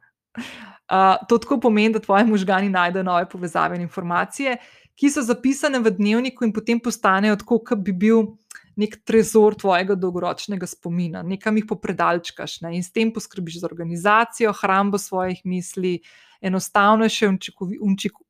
[0.89, 4.57] Uh, to tako pomeni, da tvoji možgani najdejo nove povezave in informacije,
[4.99, 8.33] ki so zapisane v dnevniku in potem postanejo tako, kot bi bil
[8.79, 12.75] nek trezor tvojega dolgoročnega spomina, nekam jih popredalčkaš ne?
[12.77, 15.99] in s tem poskrbiš za organizacijo, hrambo svojih misli,
[16.41, 17.37] enostavnejšo in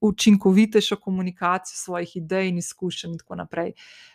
[0.02, 3.74] učinkovitejšo komunikacijo svojih idej in izkušenj, in tako naprej.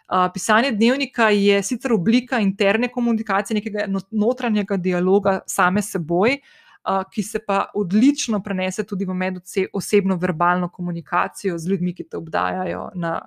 [0.08, 6.38] Uh, pisanje dnevnika je sicer oblika interne komunikacije, nekega notranjega dialoga same seboj.
[6.40, 6.63] Uh,
[7.12, 12.90] ki se pa odlično prenese tudi v medosebno verbalno komunikacijo z ljudmi, ki te obdajajo
[12.94, 13.20] na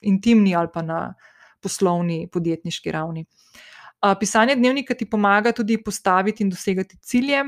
[0.00, 1.14] intimni ali pa na
[1.62, 3.24] poslovni, podjetniški ravni.
[4.20, 7.44] Pisanje dnevnika ti pomaga tudi postaviti in dosegati cilje.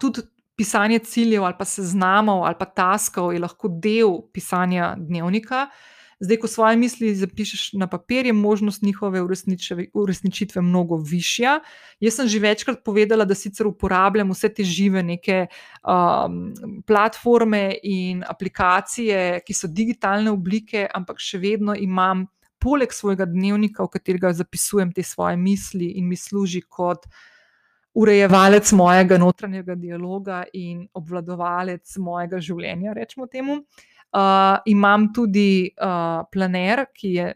[0.00, 0.22] Tudi
[0.56, 5.68] pisanje ciljev ali pa seznamov ali pa taskov je lahko del pisanja dnevnika.
[6.20, 9.22] Zdaj, ko svoje misli zapišeš na papir, je možnost njihove
[9.94, 11.60] uresničitve mnogo višja.
[12.00, 16.52] Jaz sem že večkrat povedala, da sicer uporabljam vse te žive neke um,
[16.86, 22.26] platforme in aplikacije, ki so digitalne oblike, ampak še vedno imam
[22.60, 27.08] poleg svojega dnevnika, v katerega zapisujem te svoje misli in mi služi kot
[27.94, 33.62] urejevalec mojega notranjega dialoga in obvladovalec mojega življenja, rečemo temu.
[34.10, 37.26] Uh, imam tudi uh, planer, ki, je,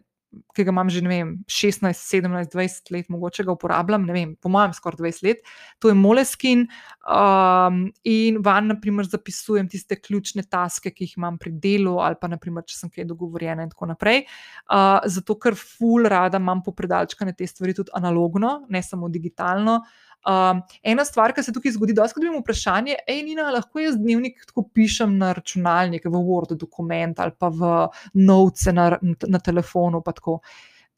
[0.57, 4.75] ki ga imam že vem, 16, 17, 20 let, mogoče ga uporabljam, vem, po mojem,
[4.75, 5.45] skoraj 20 let.
[5.79, 6.65] To je Moleskin
[7.07, 12.31] um, in van, naprimer, zapisujem tiste ključne taske, ki jih imam pri delu, ali pa,
[12.33, 14.25] naprimer, če sem kaj dogovorjena in tako naprej.
[14.67, 19.85] Uh, zato, ker ful rada imam po predalčkane te stvari tudi analogno, ne samo digitalno.
[20.25, 24.47] Um, ena stvar, ki se tukaj zgodi, da dobim vprašanje, je, Nina, lahko jaz dnevnik
[24.49, 27.73] tako pišem na računalnik, v Word dokument ali pa v
[28.15, 30.01] note na, na telefonu.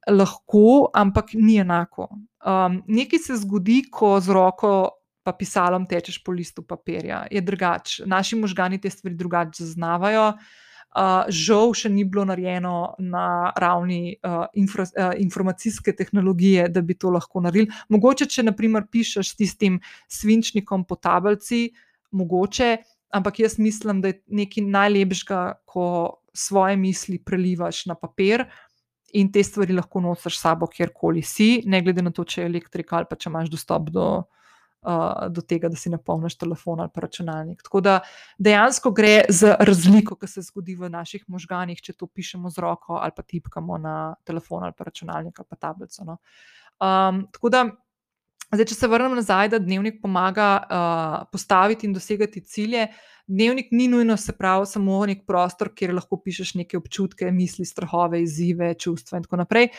[0.06, 2.06] Lahko, ampak ni enako.
[2.46, 4.72] Um, nekaj se zgodi, ko z roko
[5.26, 8.06] pa pisalom tečeš po listu papirja, je drugače.
[8.06, 10.28] Naši možgani te stvari drugače zaznavajo.
[10.28, 10.65] Uh,
[11.28, 17.10] žal še ni bilo narejeno na ravni uh, infra, uh, informacijske tehnologije, da bi to
[17.12, 17.68] lahko naredili.
[17.92, 21.68] Mogoče, če naprimer pišeš s tistim svinčnikom po tablici,
[22.16, 22.76] mogoče,
[23.12, 28.46] ampak jaz mislim, da je nekaj najlepšega, ko svoje misli prelivaš na papir
[29.16, 32.48] in te stvari lahko nosiš s sabo, kjerkoli si, ne glede na to, če je
[32.50, 34.24] elektrika ali pa če imaš dostop do uh,
[35.30, 37.62] do tega, da si napolniš telefon ali računalnik.
[37.62, 38.00] Tako da
[38.38, 43.00] dejansko gre za razliko, ki se zgodi v naših možganjih, če to pišemo z roko
[43.02, 46.04] ali pa tipkamo na telefon ali računalnik ali pa tablico.
[46.04, 46.18] No.
[46.80, 47.66] Um, tako da.
[48.46, 52.84] Zdaj, če se vrnem nazaj, da dnevnik pomaga uh, postaviti in dosegati cilje.
[53.26, 58.20] Dnevnik ni nujno, se pravi, samo nek prostor, kjer lahko pišeš neke občutke, misli, strahove,
[58.22, 59.72] izzive, čustva in tako naprej.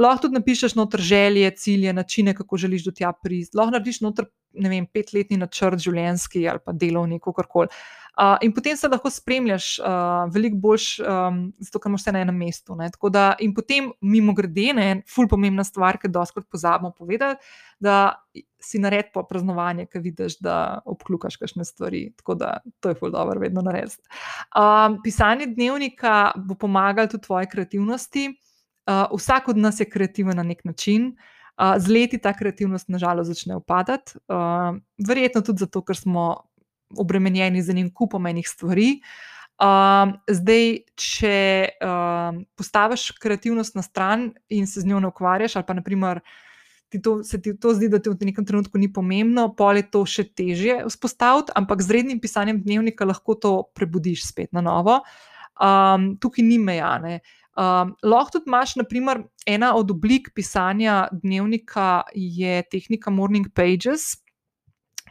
[0.00, 3.52] Lahko tudi napišeš noter želje, cilje, načine, kako želiš do tja priti.
[3.56, 7.72] Lahko narediš noter ne vem, petletni načrt življenjski ali pa delovni, kako koli.
[8.14, 12.20] Uh, in potem se lahko spremljaš uh, veliko bolj, um, zato ker imaš vse na
[12.22, 12.76] enem mestu.
[13.10, 17.42] Da, in potem, mimo grede, ne, ful pomembna stvar, ki jo doskrat pozabimo povedati,
[17.82, 18.14] da
[18.62, 22.04] si nared po praznovanju, ki vidiš, da obklukaš kakšne stvari.
[22.22, 24.06] Tako da to je ful dobro, vedno narediti.
[24.54, 28.28] Um, pisanje dnevnika bo pomagalo tudi tvoji kreativnosti.
[28.86, 31.16] Uh, vsak od nas je kreativen na nek način.
[31.16, 34.18] Uh, z leti ta kreativnost, nažalost, začne upadati.
[34.28, 36.50] Uh, verjetno tudi zato, ker smo
[36.98, 38.98] obremenjeni z enim kupom enih stvari.
[39.54, 40.64] Uh, zdaj,
[40.98, 41.36] če
[41.78, 46.20] uh, postaviš kreativnost na stran in se z njo ne ukvarjaš, ali pa naprimer,
[46.90, 49.86] ti to, se ti to zdi, da ti v nekem trenutku ni pomembno, pol je
[49.94, 55.04] to še težje vzpostaviti, ampak z rednim pisanjem dnevnika lahko to prebudiš spet na novo.
[55.54, 57.20] Um, tukaj ni mejane.
[57.22, 64.14] Uh, Um, lahko tudi imaš, naprimer, ena od oblik pisanja dnevnika je tehnika Morning Pages.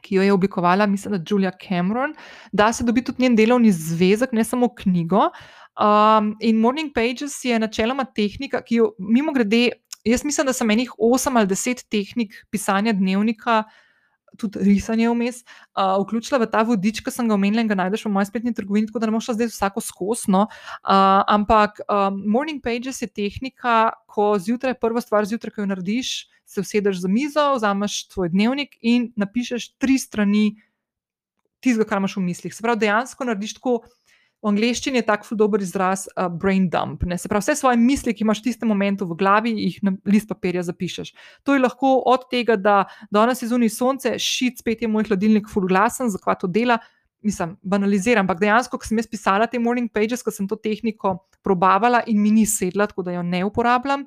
[0.03, 2.11] Ki jo je oblikovala, mislim, da Julia Cameron,
[2.51, 5.29] da se dobi tudi njen delovni zvezek, ne samo knjigo.
[5.79, 9.69] Um, in Morning Pages je načeloma tehnika, ki jo, mimo grede,
[10.03, 13.71] jaz mislim, da sem enih 8 ali 10 tehnik pisanja dnevnika uh,
[14.37, 15.41] tudi risanje vmes,
[15.77, 18.53] uh, vključila v ta vodič, ki sem ga omenila in ga najdeš v moji spletni
[18.55, 20.45] trgovini, tako da ne moreš zdaj vsako skosno.
[20.81, 26.13] Uh, ampak um, Morning Pages je tehnika, ko zjutraj, prva stvar zjutraj, ki jo narediš,
[26.45, 30.53] se usedeš za mizo, vzameš tvoj dnevnik in napišeš tri strani
[31.63, 32.53] tistega, kar imaš v mislih.
[32.53, 33.81] Se pravi, dejansko narediš tako.
[34.43, 37.05] V angleščini je tako dober izraz uh, brain dump.
[37.07, 37.15] Ne?
[37.17, 40.27] Se pravi, vse svoje misli, ki imaš v tistem momentu v glavi, jih na list
[40.27, 41.13] papirja zapišeš.
[41.47, 42.81] To je lahko od tega, da
[43.13, 46.81] danes je zunaj sonce, šit, spet je moj hladilnik full glasen, zakaj to dela.
[47.23, 51.15] Mislim, banaliziram, ampak dejansko, ko sem jaz pisala te morning pages, ko sem to tehniko
[51.43, 54.03] probavala in mi ni sedla, tako da jo ne uporabljam,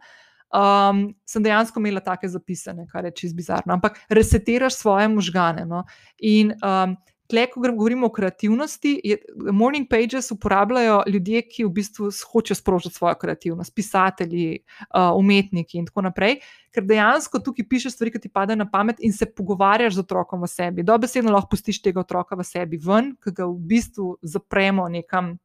[0.53, 3.73] um, sem dejansko imela take zapisane, kar je čist bizarno.
[3.73, 5.65] Ampak resetiraš svoje možgane.
[5.65, 5.87] No?
[6.21, 6.97] In um,
[7.27, 9.17] Tle, ko govorimo o kreativnosti, je,
[9.53, 15.89] morning pages uporabljajo ljudje, ki v bistvu hočejo sprožiti svojo kreativnost, pisatelji, uh, umetniki in
[15.89, 16.39] tako naprej,
[16.75, 20.45] ker dejansko tukaj pišeš stvari, ki ti padejo na pamet in se pogovarjaš z otrokom
[20.45, 20.87] v sebi.
[20.87, 25.37] Dobesedno lahko pustiš tega otroka v sebi ven, ki ga v bistvu zapremo nekam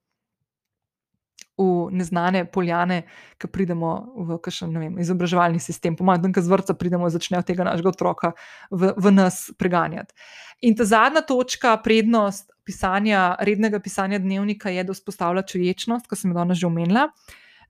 [1.61, 3.03] v neznane poljane,
[3.37, 5.95] ki pridemo v kakšen vem, izobraževalni sistem.
[5.95, 8.33] Pomaga, da z vrca pridemo in začnejo tega našega otroka
[8.71, 10.13] v, v nas preganjati.
[10.61, 16.31] In ta zadnja točka, prednost pisanja, rednega pisanja dnevnika, je, da vzpostavlja čuječnost, kot sem
[16.31, 17.09] jo danes že omenila.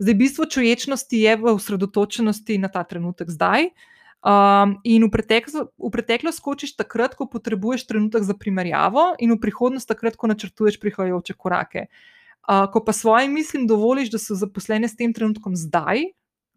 [0.02, 3.70] Zdaj, bistvo čuječnosti je v osredotočenosti na ta trenutek zdaj.
[4.22, 9.38] Um, in v, pretek, v preteklost skočiš takrat, ko potrebuješ trenutek za primerjavo, in v
[9.42, 11.88] prihodnost takrat, ko načrtuješ prihajajoče korake.
[11.90, 16.04] Uh, ko pa svojim mislim dovoliš, da so zaposlene s tem trenutkom zdaj,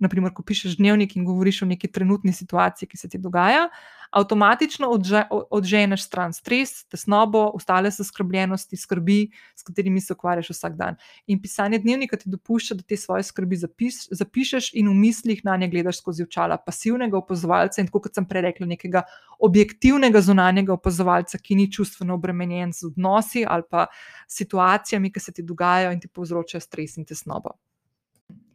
[0.03, 3.69] naprimer, ko pišeš dnevnik in govoriš o neki trenutni situaciji, ki se ti dogaja,
[4.15, 10.97] avtomatično odže, odženeš stran stres, tesnobo, ostale zaskrbljenosti, skrbi, s katerimi se ukvarjaš vsak dan.
[11.27, 15.57] In pisanje dnevnika ti dopušča, da te svoje skrbi zapis, zapišeš in v mislih na
[15.57, 19.03] nje gledaš skozi očala pasivnega opazovalca in, kot sem prej rekla, nekega
[19.43, 23.87] objektivnega zunanjega opazovalca, ki ni čustveno obremenjen z odnosi ali pa
[24.29, 27.59] situacijami, ki se ti dogajajo in ti povzročajo stres in tesnobo.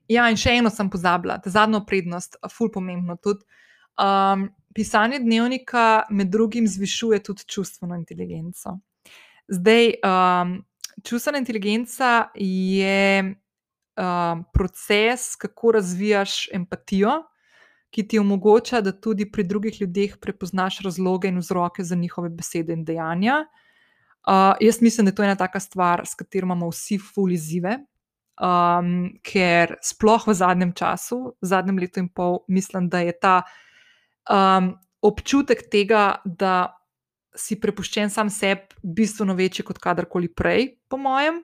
[0.09, 3.43] Ja, in še eno sem pozabila, ta zadnjo prednost, ful pomembno tudi.
[3.99, 4.47] Um,
[4.79, 8.77] pisanje dnevnika med drugim zvišuje tudi čustveno inteligenco.
[9.47, 10.53] Zdaj, um,
[11.03, 17.11] čustvena inteligenca je um, proces, kako razvijaš empatijo,
[17.91, 22.73] ki ti omogoča, da tudi pri drugih ljudeh prepoznaš razloge in vzroke za njihove besede
[22.73, 23.35] in dejanja.
[23.43, 27.81] Uh, jaz mislim, da je to ena taka stvar, s katero imamo vsi ful izzive
[28.39, 33.43] um, ker sploh v zadnjem času, v zadnjem letu in pol, mislim, da je ta
[34.29, 36.75] um, občutek tega, da
[37.35, 41.43] si prepuščen sam sebi, bistveno večji kot kadarkoli prej, po mojem.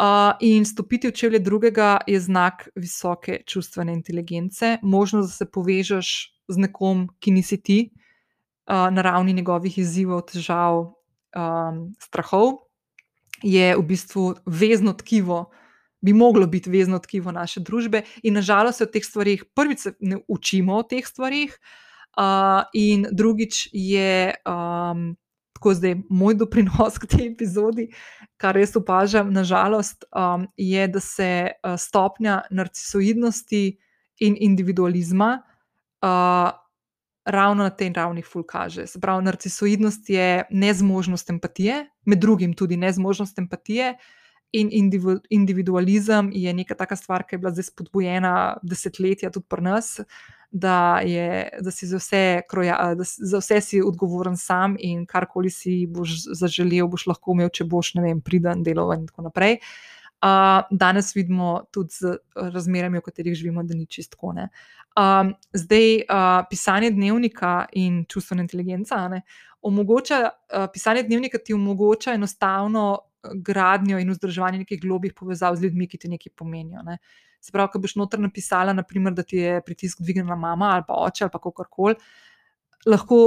[0.00, 6.12] Uh, in stopiti v čevlje drugega je znak visoke čustvene inteligence, možnost, da se povežeš
[6.48, 10.94] z nekom, ki nisi ti, uh, na ravni njegovih izzivov, težav,
[11.36, 12.62] um, strahov,
[13.42, 15.50] je v bistvu vezno tkivo
[16.00, 20.22] bi moglo biti vezno tkivo naše družbe, in nažalost se o teh stvarih, prvič, ne
[20.28, 21.89] učimo o teh stvarih, uh,
[22.74, 24.34] in drugič je.
[24.46, 25.16] Um,
[25.60, 27.90] Tako zdaj moj doprinos k tej epizodi,
[28.40, 33.76] kar jaz opažam, nažalost, um, je, da se uh, stopnja narcisoidnosti
[34.24, 35.42] in individualizma
[36.00, 36.48] uh,
[37.28, 38.86] ravno na tej ravni ful kaže.
[38.86, 44.20] Se pravi, narcisoidnost je nezmožnost empatije, med drugim tudi nezmožnost empatije, uh,
[44.52, 44.90] In
[45.30, 48.32] individualizem je neka taka stvar, ki je bila zdaj spodbujena
[48.66, 50.00] desetletja tudi pri nas,
[50.50, 55.50] da, je, da si za vse, kroja, da za vse si odgovoren sam in karkoli
[55.50, 59.60] si boš zaželel, boš lahko imel, če boš, ne vem, priden, deloven in tako naprej.
[60.20, 64.34] Uh, danes vidimo tudi z razmerami, v katerih živimo, da ni čistko.
[64.34, 69.22] Um, zdaj, uh, pisanje dnevnika in čustvena inteligenca ne,
[69.62, 72.98] omogoča, uh, pisanje dnevnika ti omogoča enostavno
[73.34, 76.82] gradnjo in vzdrževanje nekih globih povezav z ljudmi, ki ti nekaj pomenijo.
[76.86, 76.98] Ne.
[77.40, 80.96] Se pravi, ko boš noter napisala, naprimer, da ti je pritisk dvignila mama ali pa
[81.04, 81.94] oče ali kako koli,
[82.86, 83.20] lahko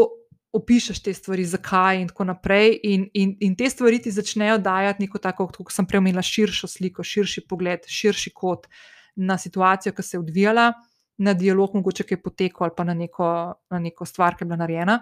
[0.53, 2.77] opišeš te stvari, zakaj in tako naprej.
[2.83, 6.69] In, in, in te stvari ti začnejo dajati neko tako, kot sem prej omenila, širšo
[6.69, 8.67] sliko, širši pogled, širši kot
[9.15, 10.71] na situacijo, ki se je odvijala,
[11.17, 13.27] na dialog, mogoče kaj je potekel ali pa na neko,
[13.69, 14.99] na neko stvar, ki je bila narejena.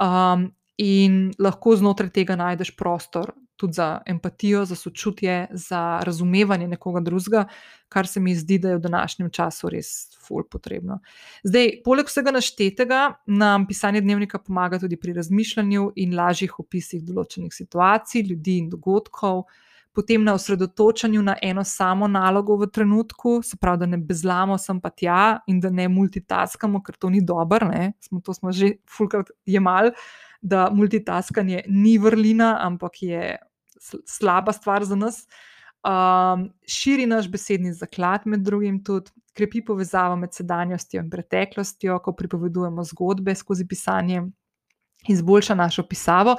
[0.00, 7.00] Um, in lahko znotraj tega najdeš prostor tudi za empatijo, za sočutje, za razumevanje nekoga
[7.04, 7.44] drugega,
[7.88, 9.90] kar se mi zdi, da je v današnjem času res
[10.26, 11.00] ful potrebno.
[11.44, 17.52] Zdaj, poleg vsega naštetega, nam pisanje dnevnika pomaga tudi pri razmišljanju in lažjih opisih določenih
[17.52, 19.44] situacij, ljudi in dogodkov.
[19.92, 24.78] Potem na osredotočanju na eno samo nalogo v trenutku, se pravi, da ne bezlamo sem
[24.80, 27.66] pa tja in da ne multitaskamo, ker to ni dobro,
[28.00, 29.90] smo to smo že fulkrat jemali,
[30.40, 33.36] da multitaskanje ni vrlina, ampak je
[34.06, 35.24] slaba stvar za nas.
[35.80, 42.12] Um, širi naš besedni zaklad, med drugim tudi krepi povezavo med sedanjostjo in preteklostjo, ko
[42.12, 44.26] pripovedujemo zgodbe skozi pisanje,
[45.08, 46.36] izboljša našo pisavo.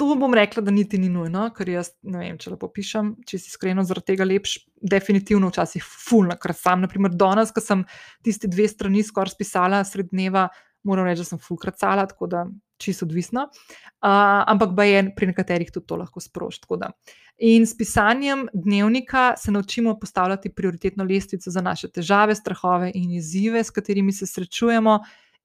[0.00, 3.36] To bom rekla, da niti ni nujno, ker jaz ne vem, če lepo pišem, če
[3.36, 7.82] si iskreno zaradi tega lepš, definitivno včasih fulno, ker sam, naprimer, danes, ko sem
[8.24, 10.46] tisti dve strani skoraj spisala sred dneva,
[10.88, 12.46] moram reči, da sem fulkrat cala, tako da
[12.80, 16.92] čisto odvisno, uh, ampak pa je pri nekaterih tudi to lahko sproščeno.
[17.40, 23.64] In s pisanjem dnevnika se naučimo postavljati prioritetno lestvico za naše težave, strahove in izzive,
[23.64, 24.98] s katerimi se srečujemo,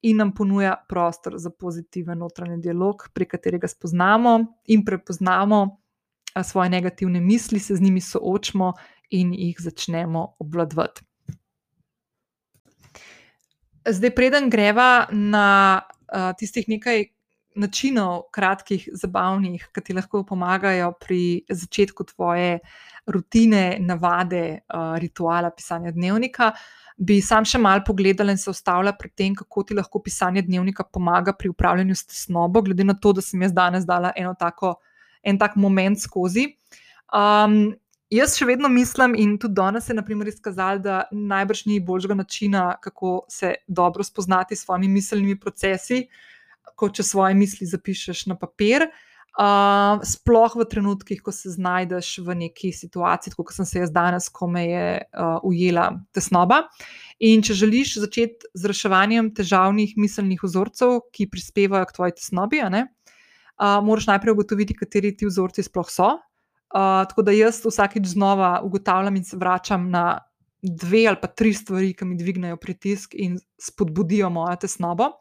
[0.06, 5.82] in nam ponuja prostor za pozitiven notranji dialog, pri katerega spoznamo in prepoznamo
[6.44, 8.74] svoje negativne misli, se z njimi soočimo
[9.10, 11.02] in jih začnemo obvladovati.
[13.90, 17.06] Zdaj, preden greva na uh, tistih nekaj
[17.56, 22.60] načinov, kratkih, zabavnih, ki ti lahko pomagajo pri začetku tvoje
[23.08, 26.52] rutine, navade, uh, rituala pisanja dnevnika.
[26.98, 30.86] Bi sam še mal pogledala in se ustavila pri tem, kako ti lahko pisanje dnevnika
[30.88, 34.76] pomaga pri upravljanju s tesnobo, glede na to, da sem jaz danes dala tako,
[35.24, 36.56] en tak moment skozi.
[37.12, 37.76] Um,
[38.10, 42.76] jaz še vedno mislim, in tudi danes se je izkazalo, da najbrž ni boljšega načina,
[42.82, 46.35] kako se dobro spoznati s svojimi miselnimi procesi, uh,
[46.76, 48.88] kot če svoje misli zapišeš na papir.
[49.36, 54.30] Uh, sploh v trenutkih, ko se znajdeš v neki situaciji, kot sem se jaz danes,
[54.32, 56.62] ko me je uh, ujela tesnoba.
[57.20, 62.86] In če želiš začeti z reševanjem težavnih miselnih vzorcev, ki prispevajo k tvoji tesnobi, ne,
[63.60, 66.14] uh, moraš najprej ugotoviti, kateri ti vzorci sploh so.
[66.72, 70.22] Uh, tako da jaz vsakeč znova ugotavljam in se vračam na
[70.64, 75.12] dve ali pa tri stvari, ki mi dvignejo pritisk in spodbudijo mojo tesnobo.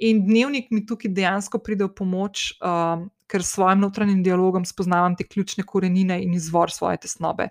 [0.00, 5.14] In dnevnik mi tukaj dejansko pride v pomoč, uh, ker s svojim notranjim dialogom spoznavam
[5.16, 7.50] te ključne korenine in izvor svoje tesnobe.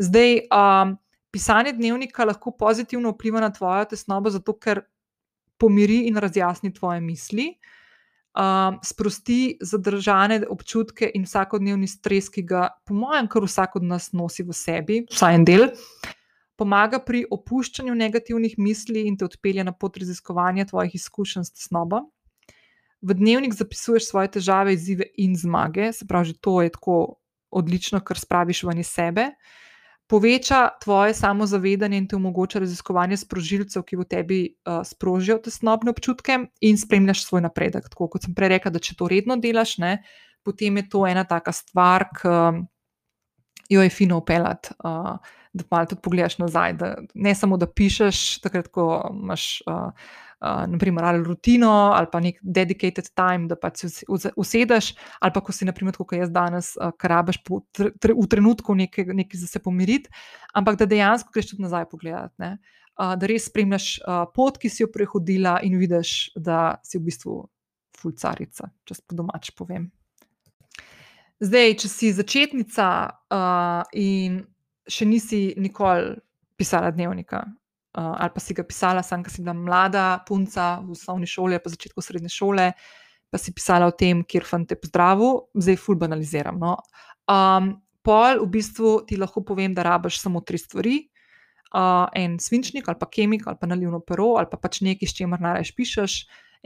[0.00, 0.96] Zdaj, um,
[1.30, 4.82] pisanje dnevnika lahko pozitivno vpliva na tvojo tesnobo, zato ker
[5.60, 7.52] pomiri in razjasni tvoje misli,
[8.34, 14.10] um, sprosti zadržane občutke in vsakodnevni stres, ki ga, po mojem, kar vsak od nas
[14.16, 15.68] nosi v sebi, vsaj en del.
[16.56, 22.04] Pomaga pri opuščanju negativnih misli in te odpelje na pot raziskovanja tvojih izkušenj s tesnobo
[23.02, 27.18] v dnevnik zapisuješ svoje težave, izzive in zmage, se pravi, že to je tako
[27.50, 29.32] odlično, kar spraviš ven iz sebe.
[30.06, 36.38] Poveča tvoje samozavedanje in ti omogoča raziskovanje sprožilcev, ki v tebi uh, sprožijo tesnobne občutke,
[36.60, 37.88] in spremljaš svoj napredek.
[37.90, 40.02] Tako kot sem prej rekel, da če to redno delaš, ne,
[40.44, 42.34] potem je to ena taka stvar, ki
[43.72, 44.76] jo je fino upeljati.
[44.84, 45.16] Uh,
[45.52, 46.76] da malo tudi pogledaš nazaj.
[46.80, 49.62] Da ne samo, da pišeš, takrat, ko imaš.
[49.66, 49.90] Uh,
[50.42, 55.42] uh, naprimer, ali rutino, ali pa nek dedicated time, da pač se usedeš, ali pa
[55.44, 59.50] ko si, naprimer, kot jaz danes, uh, karabaš po, tre, v trenutku nekaj, nekaj za
[59.54, 60.10] se pomiriti,
[60.58, 62.34] ampak da dejansko greš tudi nazaj pogledati.
[62.42, 62.56] Ne?
[62.98, 67.06] Uh, da res spremljaš uh, pot, ki si jo prehodila, in vidiš, da si v
[67.08, 67.40] bistvu
[68.02, 69.90] fulcarica, če po domač povem.
[71.42, 74.42] Zdaj, če si začetnica uh, in
[74.88, 76.16] še nisi nikoli
[76.58, 77.42] pisala dnevnika,
[77.98, 81.60] uh, ali pa si ga pisala, sam, ker si bila mlada punca v osnovni šoli,
[81.62, 82.72] pa začetku srednje šole,
[83.32, 86.58] pa si pisala o tem, kjer fante pozdravu, zdaj ful banaliziram.
[86.60, 86.76] No.
[87.30, 90.98] Um, pol v bistvu ti lahko povem, da rabiš samo tri stvari.
[91.72, 95.16] Uh, en svinčnik, ali pa kemik, ali pa nalivno pero, ali pa pač nekaj, s
[95.16, 96.16] čimer narediš, pišeš.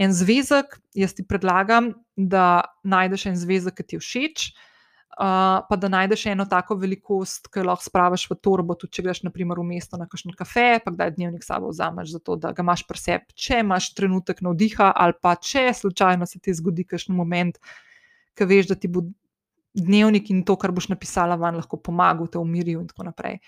[0.03, 4.76] En zvezek, jaz ti predlagam, da najdeš en zvezek, ki ti je všeč, uh,
[5.17, 9.23] pa da najdeš eno tako velikost, ki jo lahko spraviš v torbo, tudi če greš,
[9.25, 12.83] naprimer, v mesto na kakšen kafe, pa kdaj dnevnik sabo vzameš, zato da ga imaš
[12.85, 17.57] pri sebi, če imaš trenutek navdiha, ali pa če slučajno se ti zgodi kakšen moment,
[18.37, 19.07] ki veš, da ti bo
[19.77, 23.41] dnevnik in to, kar boš napisala, vam lahko pomagal, te umiril in tako naprej.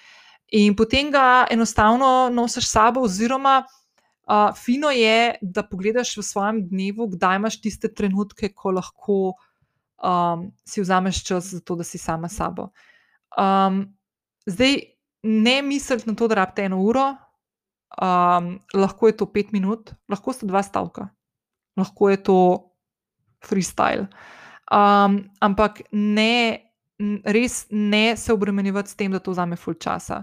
[0.57, 3.61] In potem ga enostavno nosiš sabo, oziroma.
[4.29, 9.48] Uh, fino je, da pogledaš v svojem dnevu, kdaj imaš tiste trenutke, ko lahko uh,
[10.03, 12.71] um, si vzameš čas za to, da si sama s sabo.
[13.39, 13.87] Um,
[14.47, 14.81] zdaj,
[15.23, 17.15] ne misliti na to, da rabite eno uro,
[18.03, 21.09] um, lahko je to pet minut, lahko sta dva stavka,
[21.77, 22.39] lahko je to
[23.45, 24.09] freestyle.
[24.69, 26.61] Um, ampak ne,
[27.25, 30.23] res ne se obremenjevati s tem, da to vzame full časa.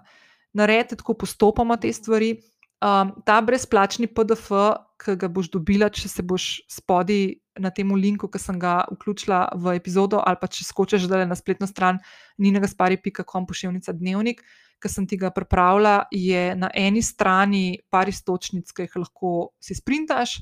[0.56, 2.36] Naredite tako postopoma te stvari.
[2.84, 4.52] Um, ta brezplačni PDF,
[5.00, 9.56] ki ga boš dobila, če se boš spodaj na tem linku, ki sem ga vključila
[9.56, 12.02] v epizodo, ali pa če skočiš zdaj na spletno stran
[12.42, 14.44] ninagaspari.com, pošiljnica dnevnik,
[14.84, 19.78] ki sem ti ga pripravila, je na eni strani par istočnic, ki jih lahko si
[19.78, 20.42] sprintaš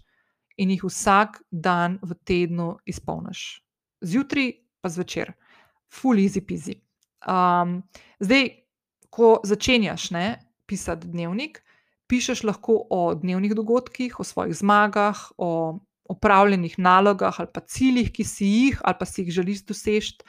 [0.57, 3.61] in jih vsak dan v tednu izpolniš.
[4.03, 5.31] Zjutraj pa zvečer,
[5.87, 6.79] full easy peasy.
[7.23, 7.83] Um,
[8.19, 8.49] zdaj,
[9.13, 10.25] ko začenjaš ne,
[10.65, 11.61] pisati dnevnik,
[12.07, 15.79] pišeš lahko o dnevnih dogodkih, o svojih zmagah, o
[16.09, 20.23] opravljenih nalogah ali pa ciljih, ki si jih ali pa si jih želiš doseči,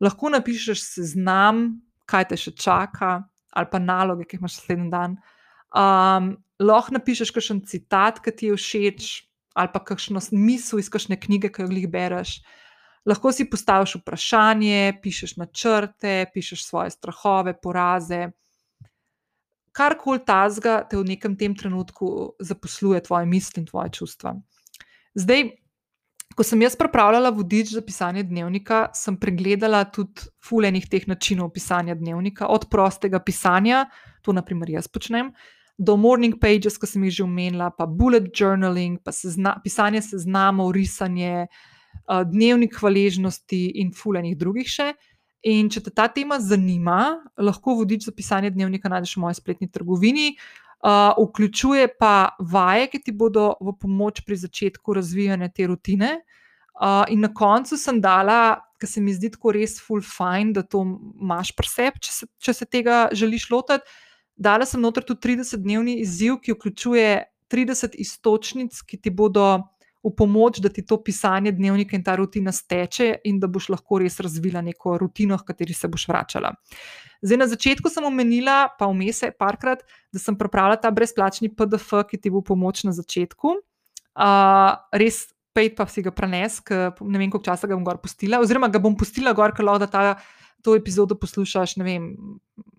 [0.00, 3.20] lahko napišeš seznam, kaj te še čaka,
[3.52, 5.18] ali pa naloge, ki jih imaš naslednji dan.
[5.70, 9.10] Um, lahko napišeš kakšen citat, ki ti je všeč,
[9.54, 12.40] ali pa kakšno misel iz kakšne knjige, ki jo jih bereš.
[13.08, 18.28] Lahko si postaviš vprašanje, pišeš načrte, pišeš svoje strahove, poraze.
[19.72, 24.34] Karkoli tazga te v nekem tem trenutku zaposluje, tvoje misli in tvoje čustva.
[25.14, 25.50] Zdaj,
[26.36, 31.94] ko sem jaz pripravljala vodič za pisanje dnevnika, sem pregledala tudi fulejnih teh načinov pisanja
[31.98, 33.86] dnevnika, od prostega pisanja,
[34.22, 35.32] to naprimer jaz počnem,
[35.80, 40.74] do morning pages, ki sem jih že omenila, pa bullet journaling, pa sezna, pisanje seznamov,
[40.76, 44.92] risanje, uh, dnevnik hvaležnosti in fulejnih drugih še.
[45.48, 49.70] In če te ta tema zanima, lahko vodič za pisanje dnevnika najdeš v moji spletni
[49.72, 50.34] trgovini.
[50.80, 56.20] Uh, vključuje pa vaje, ki ti bodo v pomoč pri začetku razvijanja te rutine.
[56.80, 60.64] Uh, in na koncu sem dala, ker se mi zdi tako res full fine, da
[60.64, 60.80] to
[61.20, 63.84] imaš pri sebi, če, če se tega želiš lotiti.
[64.40, 67.08] Dala sem noter tudi 30-dnevni izziv, ki vključuje
[67.52, 69.50] 30 istočnic, ki ti bodo
[70.04, 74.00] v pomoč, da ti to pisanje dnevnika in ta rutina steče, in da boš lahko
[74.00, 76.54] res razvila neko rutino, v kateri se boš vračala.
[77.20, 81.92] Zdaj, na začetku sem omenila, pa vmes je parkrat, da sem pripravila ta brezplačni PDF,
[82.08, 83.58] ki ti bo pomoč na začetku.
[84.16, 88.40] Uh, res, pej pa si ga prenes, ne vem, koliko časa ga bom gor postila,
[88.40, 90.16] oziroma ga bom postila gor, ker lahko ta
[90.64, 92.08] to epizodo poslušaš, ne vem,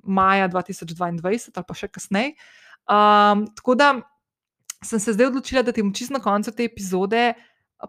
[0.03, 2.33] maja 2022 ali pa še kasneje.
[2.89, 3.93] Um, tako da
[4.83, 7.33] sem se zdaj odločila, da ti bom čisto na koncu te epizode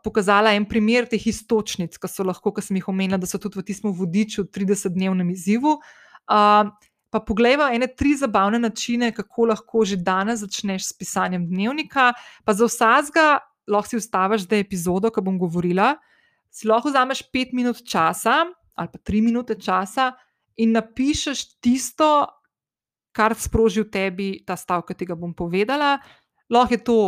[0.04, 3.60] pokazala en primer teh istočnic, ki so lahko, ki sem jih omenila, da so tudi
[3.60, 5.76] v tistem vodiču 30-dnevnem izzivu.
[6.24, 6.70] Uh,
[7.12, 12.12] pa poglejva ene tri zabavne načine, kako lahko že danes začneš s pisanjem dnevnika.
[12.44, 15.96] Pa za vsakega lahko si ustaviš zdaj epizodo, ki bom govorila.
[16.48, 20.12] Si lahko vzameš pet minut časa, ali pa tri minute časa
[20.56, 22.28] in napišeš tisto,
[23.12, 25.98] kar sproži v tebi ta stavek, ki ga bom povedala.
[26.52, 26.98] Lahko je to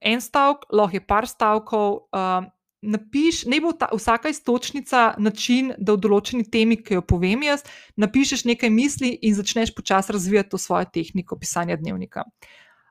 [0.00, 2.08] en stavek, lahko je par stavkov.
[2.12, 2.46] Uh,
[2.78, 7.64] napiš, ne bo ta, vsaka istočnica način, da v določeni temi, ki jo povem jaz,
[7.98, 12.22] napišeš nekaj misli in začneš počasi razvijati to svojo tehniko pisanja dnevnika.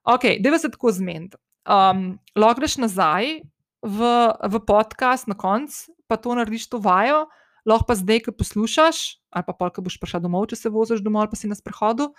[0.04, 1.40] Ok, deva se tako zmeniti.
[1.68, 3.40] Um, lahko greš nazaj
[3.84, 4.12] v,
[4.52, 7.26] v podcast na koncu, pa to narediš to vajo
[7.68, 11.04] lahko pa zdaj, ki poslušaš, ali pa pol, ki boš prišel domov, če se voziš
[11.04, 12.14] domov ali pa si na sprehodu,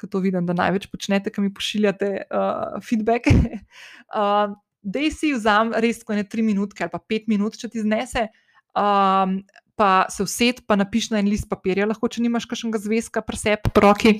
[0.00, 3.28] ker to vidim, da največ počnete, ki mi pošiljate uh, feedback.
[4.16, 7.82] uh, Dej si vzam res tako ne tri minutke ali pa pet minut, če ti
[7.84, 8.30] znese.
[8.72, 9.42] Um,
[9.80, 13.70] Pa se used, pa napiš na en list papirja, lahko, če nimaš kakšnega zvezka, presep,
[13.80, 14.18] roki,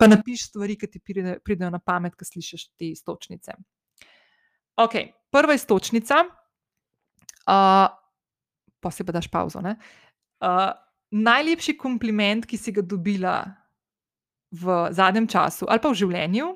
[0.00, 3.52] pa napiš stvari, ki ti pride, pridejo na pamet, ko slišiš te istočnice.
[4.80, 4.96] Ok,
[5.28, 7.84] prva istočnica, uh,
[8.80, 9.60] pa si pa daš pauzo.
[9.60, 10.72] Uh,
[11.12, 13.36] najlepši kompliment, ki si ga dobila
[14.54, 16.54] v zadnjem času ali pa v življenju,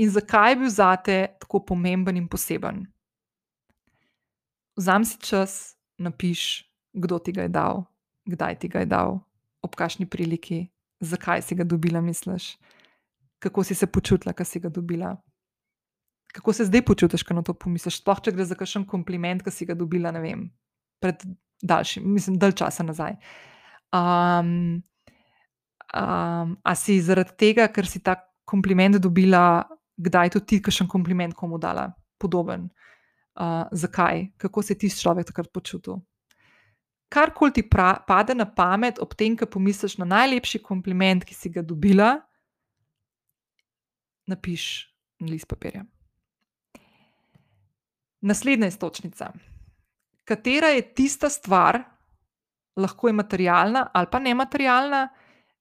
[0.00, 2.84] in zakaj je bil zate tako pomemben in poseben?
[4.78, 6.64] Vzam si čas, napiš,
[6.96, 7.84] kdo ti ga je dal,
[8.24, 9.18] kdaj ti ga je dal,
[9.60, 10.70] ob kakšni priliki,
[11.04, 12.54] zakaj si ga dobila, misliš,
[13.42, 15.16] kako si se počutila, ko si ga dobila.
[16.30, 17.98] Kako se zdaj počutiš, ko na to pomisliš?
[18.00, 20.44] Sploh, če gre za kakšen kompliment, ki si ga dobila, ne vem,
[21.02, 21.24] pred
[21.66, 23.16] daljši, mislim, dalj časa nazaj.
[23.90, 24.82] Um,
[25.94, 29.64] um, a si zaradi tega, ker si ta kompliment dobila,
[30.00, 32.68] kdaj tudi ti, kakšen kompliment komu dala, podoben?
[33.40, 36.00] Uh, zakaj, kako se ti človek takrat počutil?
[37.10, 41.50] Karkoli ti pra, pade na pamet, ob tem, ko pomisliš na najlepši kompliment, ki si
[41.50, 42.20] ga dobila,
[44.30, 44.86] napiš
[45.18, 45.82] na list papirja.
[48.22, 49.32] Naslednja istočnica
[50.30, 51.82] katera je tista stvar,
[52.76, 55.08] lahko je materialna ali pa nematerialna,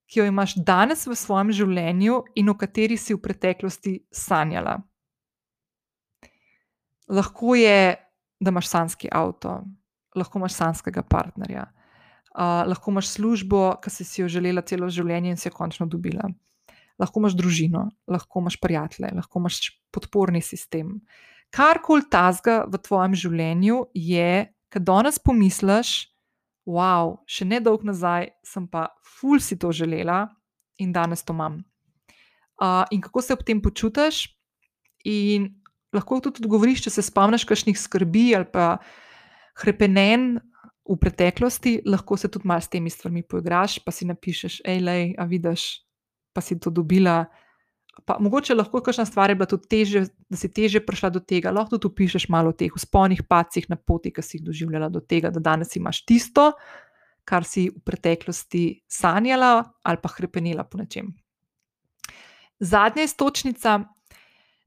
[0.10, 4.80] ki jo imaš danes v svojem življenju in o kateri si v preteklosti sanjala.
[7.10, 7.96] Lahko je,
[8.42, 9.60] da imaš sanski avto,
[10.18, 15.34] lahko imaš sanskega partnerja, uh, lahko imaš službo, ki si, si jo želela celo življenje
[15.34, 16.30] in si jo končno dobila.
[17.00, 19.62] Lahko imaš družino, lahko imaš prijatelje, lahko imaš
[19.94, 21.00] podporni sistem.
[21.54, 26.10] Karkoli tazga v tvojem življenju je ker danes pomisliš,
[26.68, 30.28] wow, še ne dolgo nazaj sem pa ful si to želela
[30.80, 31.62] in danes to imam.
[32.60, 34.28] Uh, in kako se ob tem počutiš,
[35.08, 35.48] in
[35.96, 38.78] lahko tudi odgovoriš, če se spomniš kakšnih skrbi ali pa
[39.60, 40.38] krepenen
[40.90, 45.26] v preteklosti, lahko se tudi malo s temi stvarmi poigraš, pa si napišeš, hej, a
[45.30, 45.86] vidiš,
[46.34, 47.28] pa si to dobila.
[48.06, 51.52] Pa, mogoče lahko kakšna stvar je bila tudi teže, da si teže prišla do tega.
[51.52, 55.02] Lahko tudi pišeš malo o teh usponih, pacih na poti, ki si jih doživljala do
[55.02, 56.52] tega, da danes imaš tisto,
[57.26, 61.14] kar si v preteklosti sanjala ali pa hrepenila po nečem.
[62.60, 63.80] Zadnja istočnica,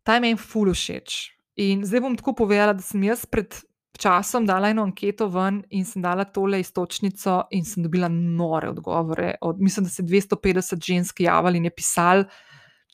[0.03, 1.19] ta je meni fulu všeč.
[1.61, 3.53] In zdaj bom tako povedala, da sem jaz pred
[3.99, 9.35] časom dala eno anketo ven in sem dala tole istočnico in sem dobila nore odgovore.
[9.41, 12.25] Od, mislim, da se 250 žensk javljali in je pisali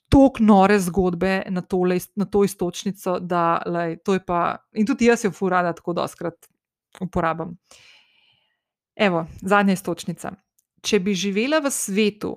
[0.09, 4.57] tako nore zgodbe na, tole, na to istočnico, da lej, to je pa.
[4.73, 6.49] In tudi jaz jo furada tako doskrat
[7.01, 7.57] uporabljam.
[8.97, 10.33] Evo, zadnja istočnica.
[10.83, 12.33] Če bi živela v svetu,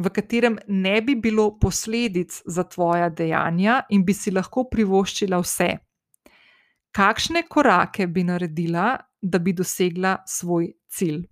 [0.00, 5.70] v katerem ne bi bilo posledic za tvoja dejanja in bi si lahko privoščila vse,
[6.96, 11.24] kakšne korake bi naredila, da bi dosegla svoj cilj?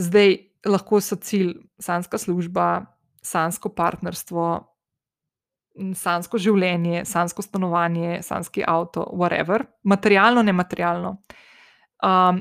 [0.00, 2.86] Zdaj, lahko so cilj sanska služba,
[3.22, 4.46] sansko partnerstvo,
[5.96, 11.16] sansko življenje, sansko stanovanje, sanski avto, whatever, materialno, nematerialno.
[12.04, 12.40] Um,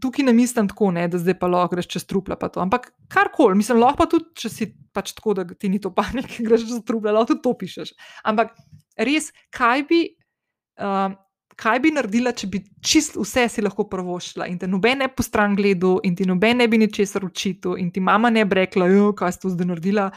[0.00, 2.36] tukaj ne mislim tako, ne, da zdaj pa lahko greš čez trupla.
[2.62, 6.38] Ampak karkoli, mislim, lahko pa tudi, če si pač tako, da ti ni to panik,
[6.46, 7.94] greš čez trupla, lahko tudi to pišeš.
[8.30, 8.54] Ampak
[8.96, 10.04] res, kaj bi
[10.78, 11.10] uh,
[11.58, 15.24] kaj bi naredila, če bi čist vse si lahko prvošila in te noben ne po
[15.26, 18.86] stran gledal, in ti noben ne bi ničesar učil, in ti mama ne bi rekla,
[19.18, 20.08] kaj si to zdaj naredila,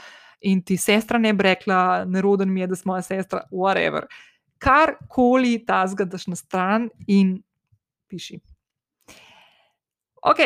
[0.45, 4.05] in ti sestra ne bi rekla, neroden mi je, da smo moja sestra, whatever.
[4.61, 7.39] Karkoli ta zgadaš na stran in
[8.09, 8.37] piši.
[10.21, 10.43] Ok,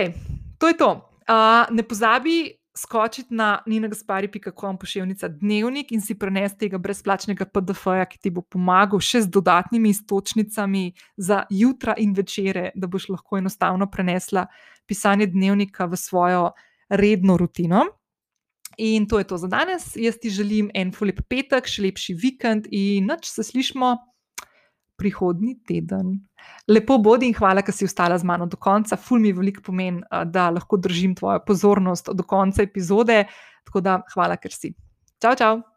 [0.60, 0.92] to je to.
[1.26, 8.20] Uh, ne pozabi skočiti na ninagaspari.com pošiljnica dnevnik in si prenesti tega brezplačnega PDF-ja, ki
[8.20, 10.86] ti bo pomagal še z dodatnimi istočnicami
[11.18, 14.48] za jutra in večere, da boš lahko enostavno prenesla
[14.86, 16.50] pisanje dnevnika v svojo
[16.90, 17.86] redno rutino.
[18.78, 19.96] In to je to za danes.
[19.96, 23.96] Jaz ti želim en fulip petek, še lepši vikend in noč se slišmo
[24.98, 26.16] prihodnji teden.
[26.68, 28.98] Lepo bodi in hvala, ker si ostala z mano do konca.
[28.98, 33.24] Ful mi veliko pomeni, da lahko držim tvojo pozornost do konca epizode.
[33.66, 34.76] Tako da hvala, ker si.
[35.22, 35.75] Čau, čau!